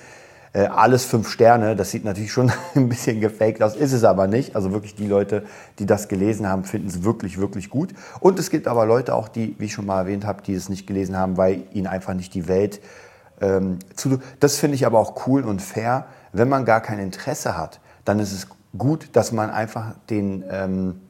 Äh, 0.57 0.69
alles 0.69 1.05
fünf 1.05 1.29
Sterne, 1.29 1.77
das 1.77 1.91
sieht 1.91 2.07
natürlich 2.07 2.33
schon 2.33 2.51
ein 2.75 2.89
bisschen 2.89 3.21
gefaked 3.21 3.63
aus, 3.63 3.77
ist 3.77 3.93
es 3.93 4.05
aber 4.05 4.27
nicht. 4.27 4.57
Also 4.57 4.73
wirklich 4.73 4.95
die 4.95 5.07
Leute, 5.07 5.43
die 5.79 5.85
das 5.85 6.09
gelesen 6.09 6.49
haben, 6.49 6.65
finden 6.65 6.89
es 6.89 7.03
wirklich, 7.03 7.37
wirklich 7.37 7.69
gut. 7.69 7.93
Und 8.21 8.39
es 8.39 8.49
gibt 8.49 8.67
aber 8.67 8.87
Leute 8.87 9.15
auch, 9.15 9.29
die, 9.29 9.55
wie 9.59 9.67
ich 9.67 9.75
schon 9.75 9.85
mal 9.85 10.01
erwähnt 10.01 10.25
habe, 10.25 10.41
die 10.41 10.55
es 10.55 10.71
nicht 10.71 10.87
gelesen 10.87 11.15
haben, 11.15 11.37
weil 11.37 11.65
ihnen 11.75 11.87
einfach 11.87 12.15
nicht 12.15 12.33
die 12.33 12.49
Welt 12.49 12.81
ähm, 13.43 13.81
zu. 13.97 14.19
Das 14.41 14.57
finde 14.57 14.77
ich 14.77 14.87
aber 14.87 14.99
auch 14.99 15.27
cool 15.27 15.43
und 15.43 15.61
fair. 15.61 16.07
Wenn 16.33 16.49
man 16.49 16.65
gar 16.65 16.81
kein 16.81 17.01
Interesse 17.01 17.59
hat, 17.59 17.81
dann 18.07 18.19
ist 18.19 18.33
es 18.33 18.47
gut, 18.79 19.11
dass 19.13 19.33
man 19.33 19.51
einfach 19.51 19.93
den, 20.09 20.43
ähm, 20.51 21.03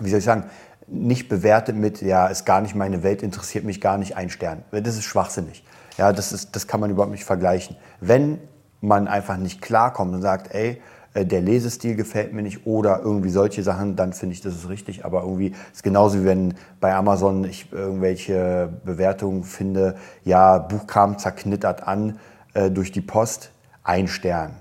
wie 0.00 0.10
soll 0.10 0.18
ich 0.18 0.24
sagen, 0.24 0.42
nicht 0.88 1.28
bewertet 1.28 1.76
mit, 1.76 2.02
ja, 2.02 2.26
ist 2.26 2.46
gar 2.46 2.60
nicht 2.60 2.74
meine 2.74 3.04
Welt, 3.04 3.22
interessiert 3.22 3.62
mich 3.62 3.80
gar 3.80 3.96
nicht 3.96 4.16
ein 4.16 4.28
Stern. 4.28 4.64
Das 4.72 4.96
ist 4.96 5.04
schwachsinnig. 5.04 5.62
Ja, 5.98 6.12
das, 6.12 6.32
ist, 6.32 6.56
das 6.56 6.66
kann 6.66 6.80
man 6.80 6.90
überhaupt 6.90 7.12
nicht 7.12 7.24
vergleichen. 7.24 7.76
Wenn 8.00 8.38
man 8.82 9.08
einfach 9.08 9.38
nicht 9.38 9.62
klarkommt 9.62 10.14
und 10.14 10.20
sagt, 10.20 10.54
ey, 10.54 10.82
äh, 11.14 11.24
der 11.24 11.40
Lesestil 11.40 11.94
gefällt 11.94 12.32
mir 12.32 12.42
nicht 12.42 12.66
oder 12.66 13.00
irgendwie 13.00 13.30
solche 13.30 13.62
Sachen, 13.62 13.96
dann 13.96 14.12
finde 14.12 14.34
ich, 14.34 14.40
das 14.40 14.54
ist 14.54 14.68
richtig. 14.68 15.04
Aber 15.04 15.22
irgendwie 15.22 15.54
ist 15.72 15.82
genauso 15.82 16.20
wie 16.20 16.24
wenn 16.24 16.54
bei 16.80 16.94
Amazon 16.94 17.44
ich 17.44 17.72
irgendwelche 17.72 18.70
Bewertungen 18.84 19.44
finde, 19.44 19.96
ja, 20.24 20.58
Buch 20.58 20.86
kam 20.86 21.18
zerknittert 21.18 21.86
an 21.86 22.18
äh, 22.54 22.70
durch 22.70 22.92
die 22.92 23.00
Post, 23.00 23.50
ein 23.84 24.08
Stern. 24.08 24.56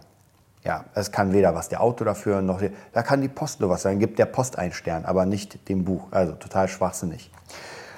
Ja, 0.64 0.86
es 0.94 1.12
kann 1.12 1.34
weder 1.34 1.56
was 1.56 1.70
der 1.70 1.82
Auto 1.82 2.04
dafür 2.04 2.44
noch, 2.44 2.62
da 2.94 3.02
kann 3.02 3.22
die 3.22 3.28
Post 3.28 3.62
nur 3.62 3.70
was 3.72 3.82
sein, 3.82 4.00
gibt 4.00 4.20
der 4.20 4.28
Post 4.28 4.60
einen 4.60 4.74
Stern, 4.74 5.06
aber 5.06 5.26
nicht 5.26 5.68
dem 5.70 5.84
Buch. 5.84 6.04
Also 6.12 6.34
total 6.34 6.68
schwachsinnig. 6.68 7.32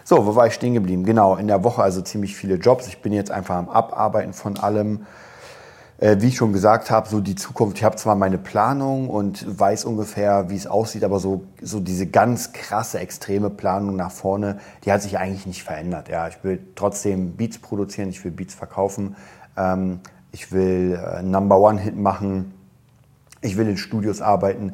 So, 0.05 0.25
wo 0.25 0.35
war 0.35 0.47
ich 0.47 0.53
stehen 0.53 0.73
geblieben? 0.73 1.03
Genau, 1.05 1.35
in 1.35 1.47
der 1.47 1.63
Woche 1.63 1.81
also 1.81 2.01
ziemlich 2.01 2.35
viele 2.35 2.55
Jobs. 2.55 2.87
Ich 2.87 3.01
bin 3.01 3.13
jetzt 3.13 3.31
einfach 3.31 3.55
am 3.55 3.69
Abarbeiten 3.69 4.33
von 4.33 4.57
allem. 4.57 5.05
Äh, 6.03 6.19
wie 6.19 6.27
ich 6.27 6.35
schon 6.35 6.51
gesagt 6.51 6.91
habe, 6.91 7.07
so 7.07 7.21
die 7.21 7.35
Zukunft, 7.35 7.77
ich 7.77 7.83
habe 7.85 7.95
zwar 7.95 8.15
meine 8.15 8.37
Planung 8.37 9.09
und 9.09 9.57
weiß 9.57 9.85
ungefähr, 9.85 10.49
wie 10.49 10.57
es 10.57 10.67
aussieht, 10.67 11.05
aber 11.05 11.17
so, 11.21 11.45
so 11.61 11.79
diese 11.79 12.07
ganz 12.07 12.51
krasse, 12.51 12.99
extreme 12.99 13.49
Planung 13.49 13.95
nach 13.95 14.11
vorne, 14.11 14.59
die 14.83 14.91
hat 14.91 15.01
sich 15.01 15.17
eigentlich 15.17 15.45
nicht 15.45 15.63
verändert. 15.63 16.09
Ja, 16.09 16.27
ich 16.27 16.43
will 16.43 16.59
trotzdem 16.75 17.37
Beats 17.37 17.57
produzieren, 17.57 18.09
ich 18.09 18.21
will 18.25 18.31
Beats 18.31 18.53
verkaufen, 18.53 19.15
ähm, 19.55 20.01
ich 20.33 20.51
will 20.51 20.99
äh, 21.01 21.23
Number 21.23 21.57
One 21.57 21.79
Hit 21.79 21.95
machen, 21.95 22.53
ich 23.39 23.55
will 23.55 23.69
in 23.69 23.77
Studios 23.77 24.21
arbeiten. 24.21 24.73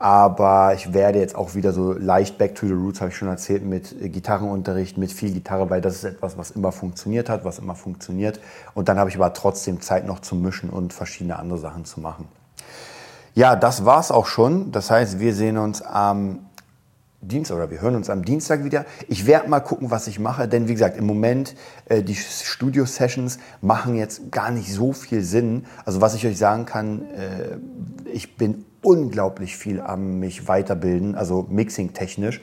Aber 0.00 0.72
ich 0.74 0.94
werde 0.94 1.18
jetzt 1.18 1.34
auch 1.34 1.54
wieder 1.54 1.74
so 1.74 1.92
leicht 1.92 2.38
back 2.38 2.54
to 2.54 2.66
the 2.66 2.72
roots, 2.72 3.02
habe 3.02 3.10
ich 3.10 3.16
schon 3.18 3.28
erzählt, 3.28 3.62
mit 3.62 3.94
Gitarrenunterricht, 4.00 4.96
mit 4.96 5.12
viel 5.12 5.30
Gitarre, 5.30 5.68
weil 5.68 5.82
das 5.82 5.96
ist 5.96 6.04
etwas, 6.04 6.38
was 6.38 6.50
immer 6.52 6.72
funktioniert 6.72 7.28
hat, 7.28 7.44
was 7.44 7.58
immer 7.58 7.74
funktioniert. 7.74 8.40
Und 8.72 8.88
dann 8.88 8.98
habe 8.98 9.10
ich 9.10 9.16
aber 9.16 9.34
trotzdem 9.34 9.82
Zeit 9.82 10.06
noch 10.06 10.20
zu 10.20 10.36
mischen 10.36 10.70
und 10.70 10.94
verschiedene 10.94 11.38
andere 11.38 11.58
Sachen 11.58 11.84
zu 11.84 12.00
machen. 12.00 12.28
Ja, 13.34 13.56
das 13.56 13.84
war's 13.84 14.10
auch 14.10 14.24
schon. 14.24 14.72
Das 14.72 14.90
heißt, 14.90 15.20
wir 15.20 15.34
sehen 15.34 15.58
uns 15.58 15.82
am 15.82 16.46
Dienstag 17.20 17.58
oder 17.58 17.70
wir 17.70 17.82
hören 17.82 17.94
uns 17.94 18.08
am 18.08 18.24
Dienstag 18.24 18.64
wieder. 18.64 18.86
Ich 19.06 19.26
werde 19.26 19.50
mal 19.50 19.60
gucken, 19.60 19.90
was 19.90 20.06
ich 20.06 20.18
mache, 20.18 20.48
denn 20.48 20.66
wie 20.66 20.72
gesagt, 20.72 20.96
im 20.96 21.04
Moment 21.04 21.54
äh, 21.90 22.02
die 22.02 22.16
Studio-Sessions 22.16 23.38
machen 23.60 23.96
jetzt 23.96 24.32
gar 24.32 24.50
nicht 24.50 24.72
so 24.72 24.94
viel 24.94 25.22
Sinn. 25.22 25.66
Also 25.84 26.00
was 26.00 26.14
ich 26.14 26.26
euch 26.26 26.38
sagen 26.38 26.64
kann, 26.64 27.02
äh, 27.10 27.58
ich 28.10 28.38
bin 28.38 28.64
unglaublich 28.82 29.56
viel 29.56 29.80
am 29.80 30.18
mich 30.20 30.48
weiterbilden, 30.48 31.14
also 31.14 31.46
mixing-technisch. 31.48 32.40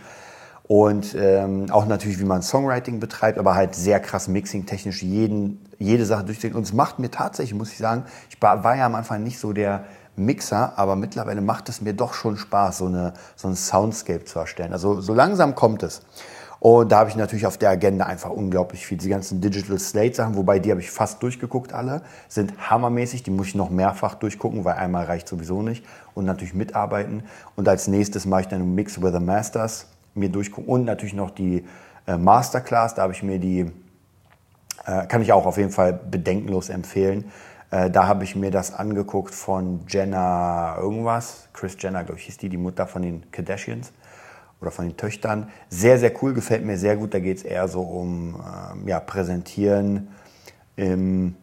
Und 0.67 1.15
ähm, 1.17 1.71
auch 1.71 1.86
natürlich, 1.86 2.19
wie 2.19 2.26
man 2.26 2.41
Songwriting 2.41 3.00
betreibt, 3.00 3.38
aber 3.38 3.56
halt 3.56 3.73
sehr 3.73 4.02
krass 4.02 4.28
mixing-technisch 4.28 5.02
jede 5.02 6.06
Sache 6.06 6.26
durchdenken. 6.26 6.58
Und 6.58 6.63
es 6.63 6.73
macht 6.73 7.00
mir 7.00 7.10
tatsächlich, 7.10 7.58
muss 7.58 7.71
ich 7.71 7.78
sagen, 7.78 8.04
ich 8.30 8.41
war, 8.41 8.63
war 8.65 8.76
ja 8.76 8.86
am 8.86 8.95
Anfang 8.95 9.23
nicht 9.23 9.39
so 9.39 9.54
der 9.54 9.86
Mixer, 10.17 10.73
aber 10.78 10.95
mittlerweile 10.95 11.41
macht 11.41 11.69
es 11.69 11.80
mir 11.80 11.93
doch 11.93 12.13
schon 12.13 12.38
Spaß, 12.38 12.80
so, 12.80 12.88
eine, 12.88 13.13
so 13.36 13.47
ein 13.47 13.56
Soundscape 13.56 14.26
zu 14.26 14.39
erstellen. 14.39 14.73
Also 14.73 15.00
so 15.00 15.13
langsam 15.13 15.56
kommt 15.56 15.84
es. 15.84 16.02
Und 16.59 16.91
da 16.91 16.99
habe 16.99 17.09
ich 17.09 17.15
natürlich 17.15 17.45
auf 17.45 17.57
der 17.57 17.69
Agenda 17.69 18.05
einfach 18.05 18.31
unglaublich 18.31 18.85
viel. 18.85 18.97
Die 18.97 19.09
ganzen 19.09 19.41
Digital 19.41 19.77
Slate 19.77 20.15
Sachen, 20.15 20.35
wobei 20.35 20.59
die 20.59 20.71
habe 20.71 20.81
ich 20.81 20.89
fast 20.89 21.21
durchgeguckt 21.21 21.73
alle, 21.73 22.01
sind 22.27 22.53
hammermäßig. 22.69 23.23
Die 23.23 23.31
muss 23.31 23.47
ich 23.47 23.55
noch 23.55 23.69
mehrfach 23.69 24.15
durchgucken, 24.15 24.65
weil 24.65 24.75
einmal 24.75 25.05
reicht 25.05 25.27
sowieso 25.27 25.61
nicht. 25.61 25.85
Und 26.15 26.25
natürlich 26.25 26.53
mitarbeiten. 26.53 27.23
Und 27.55 27.67
als 27.67 27.87
nächstes 27.87 28.25
mache 28.25 28.41
ich 28.41 28.47
dann 28.47 28.61
einen 28.61 28.75
Mix 28.75 29.01
with 29.01 29.13
the 29.13 29.19
Masters, 29.19 29.87
mir 30.15 30.29
durchgucken. 30.29 30.67
Und 30.67 30.85
natürlich 30.85 31.13
noch 31.13 31.29
die 31.29 31.63
äh, 32.07 32.17
Masterclass, 32.17 32.95
da 32.95 33.03
habe 33.03 33.13
ich 33.13 33.21
mir 33.21 33.39
die, 33.39 33.71
äh, 34.85 35.05
kann 35.07 35.21
ich 35.21 35.31
auch 35.33 35.45
auf 35.45 35.57
jeden 35.57 35.71
Fall 35.71 35.93
bedenkenlos 35.93 36.69
empfehlen. 36.69 37.31
Äh, 37.69 37.91
da 37.91 38.07
habe 38.07 38.23
ich 38.23 38.35
mir 38.35 38.49
das 38.49 38.73
angeguckt 38.73 39.35
von 39.35 39.81
Jenna 39.87 40.75
irgendwas. 40.79 41.49
Chris 41.53 41.77
Jenner, 41.79 42.03
glaube 42.03 42.19
ich, 42.19 42.25
hieß 42.25 42.37
die, 42.37 42.49
die 42.49 42.57
Mutter 42.57 42.87
von 42.87 43.03
den 43.03 43.29
Kardashians 43.31 43.91
oder 44.61 44.71
von 44.71 44.85
den 44.85 44.97
Töchtern. 44.97 45.49
Sehr, 45.69 45.99
sehr 45.99 46.11
cool, 46.21 46.33
gefällt 46.33 46.65
mir 46.65 46.77
sehr 46.77 46.95
gut. 46.95 47.13
Da 47.13 47.19
geht 47.19 47.37
es 47.37 47.43
eher 47.43 47.67
so 47.67 47.81
um 47.81 48.35
ähm, 48.35 48.87
ja, 48.87 48.99
Präsentieren 48.99 50.07
im, 50.75 51.35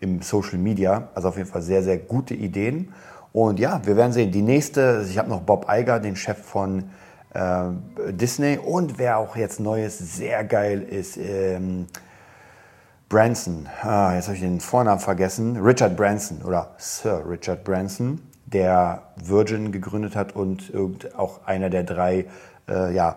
im 0.00 0.22
Social 0.22 0.58
Media. 0.58 1.08
Also 1.14 1.28
auf 1.28 1.36
jeden 1.36 1.48
Fall 1.48 1.62
sehr, 1.62 1.82
sehr 1.82 1.98
gute 1.98 2.34
Ideen. 2.34 2.92
Und 3.32 3.58
ja, 3.58 3.84
wir 3.84 3.96
werden 3.96 4.12
sehen. 4.12 4.30
Die 4.30 4.42
nächste, 4.42 5.04
ich 5.08 5.18
habe 5.18 5.28
noch 5.28 5.40
Bob 5.40 5.66
Iger, 5.68 5.98
den 5.98 6.14
Chef 6.14 6.38
von 6.38 6.90
äh, 7.32 7.64
Disney. 8.10 8.58
Und 8.58 8.98
wer 8.98 9.18
auch 9.18 9.34
jetzt 9.34 9.58
Neues 9.58 9.98
sehr 9.98 10.44
geil 10.44 10.82
ist, 10.82 11.16
ähm, 11.16 11.86
Branson. 13.08 13.68
Ah, 13.82 14.14
jetzt 14.14 14.26
habe 14.26 14.36
ich 14.36 14.42
den 14.42 14.60
Vornamen 14.60 15.00
vergessen. 15.00 15.56
Richard 15.56 15.96
Branson 15.96 16.42
oder 16.42 16.74
Sir 16.78 17.22
Richard 17.28 17.64
Branson 17.64 18.20
der 18.54 19.02
Virgin 19.16 19.72
gegründet 19.72 20.16
hat 20.16 20.34
und 20.34 20.72
auch 21.16 21.46
einer 21.46 21.68
der 21.68 21.82
drei 21.82 22.26
äh, 22.68 22.94
ja, 22.94 23.16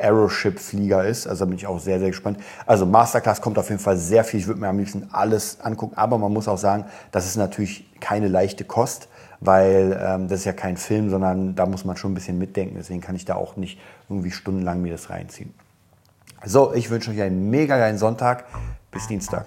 Aeroship-Flieger 0.00 1.04
ist. 1.04 1.26
Also 1.26 1.44
da 1.44 1.48
bin 1.48 1.58
ich 1.58 1.66
auch 1.66 1.80
sehr, 1.80 1.98
sehr 1.98 2.08
gespannt. 2.08 2.38
Also 2.66 2.86
Masterclass 2.86 3.40
kommt 3.40 3.58
auf 3.58 3.68
jeden 3.68 3.80
Fall 3.80 3.96
sehr 3.96 4.22
viel. 4.22 4.40
Ich 4.40 4.46
würde 4.46 4.60
mir 4.60 4.68
am 4.68 4.78
liebsten 4.78 5.08
alles 5.10 5.60
angucken. 5.60 5.96
Aber 5.96 6.18
man 6.18 6.32
muss 6.32 6.46
auch 6.46 6.58
sagen, 6.58 6.84
das 7.10 7.26
ist 7.26 7.36
natürlich 7.36 7.90
keine 8.00 8.28
leichte 8.28 8.64
Kost, 8.64 9.08
weil 9.40 10.00
ähm, 10.00 10.28
das 10.28 10.40
ist 10.40 10.44
ja 10.44 10.52
kein 10.52 10.76
Film, 10.76 11.10
sondern 11.10 11.56
da 11.56 11.66
muss 11.66 11.84
man 11.84 11.96
schon 11.96 12.12
ein 12.12 12.14
bisschen 12.14 12.38
mitdenken. 12.38 12.76
Deswegen 12.76 13.00
kann 13.00 13.16
ich 13.16 13.24
da 13.24 13.34
auch 13.34 13.56
nicht 13.56 13.80
irgendwie 14.08 14.30
stundenlang 14.30 14.82
mir 14.82 14.92
das 14.92 15.10
reinziehen. 15.10 15.52
So, 16.44 16.74
ich 16.74 16.90
wünsche 16.90 17.10
euch 17.10 17.22
einen 17.22 17.50
mega 17.50 17.76
geilen 17.78 17.98
Sonntag. 17.98 18.44
Bis 18.90 19.08
Dienstag. 19.08 19.46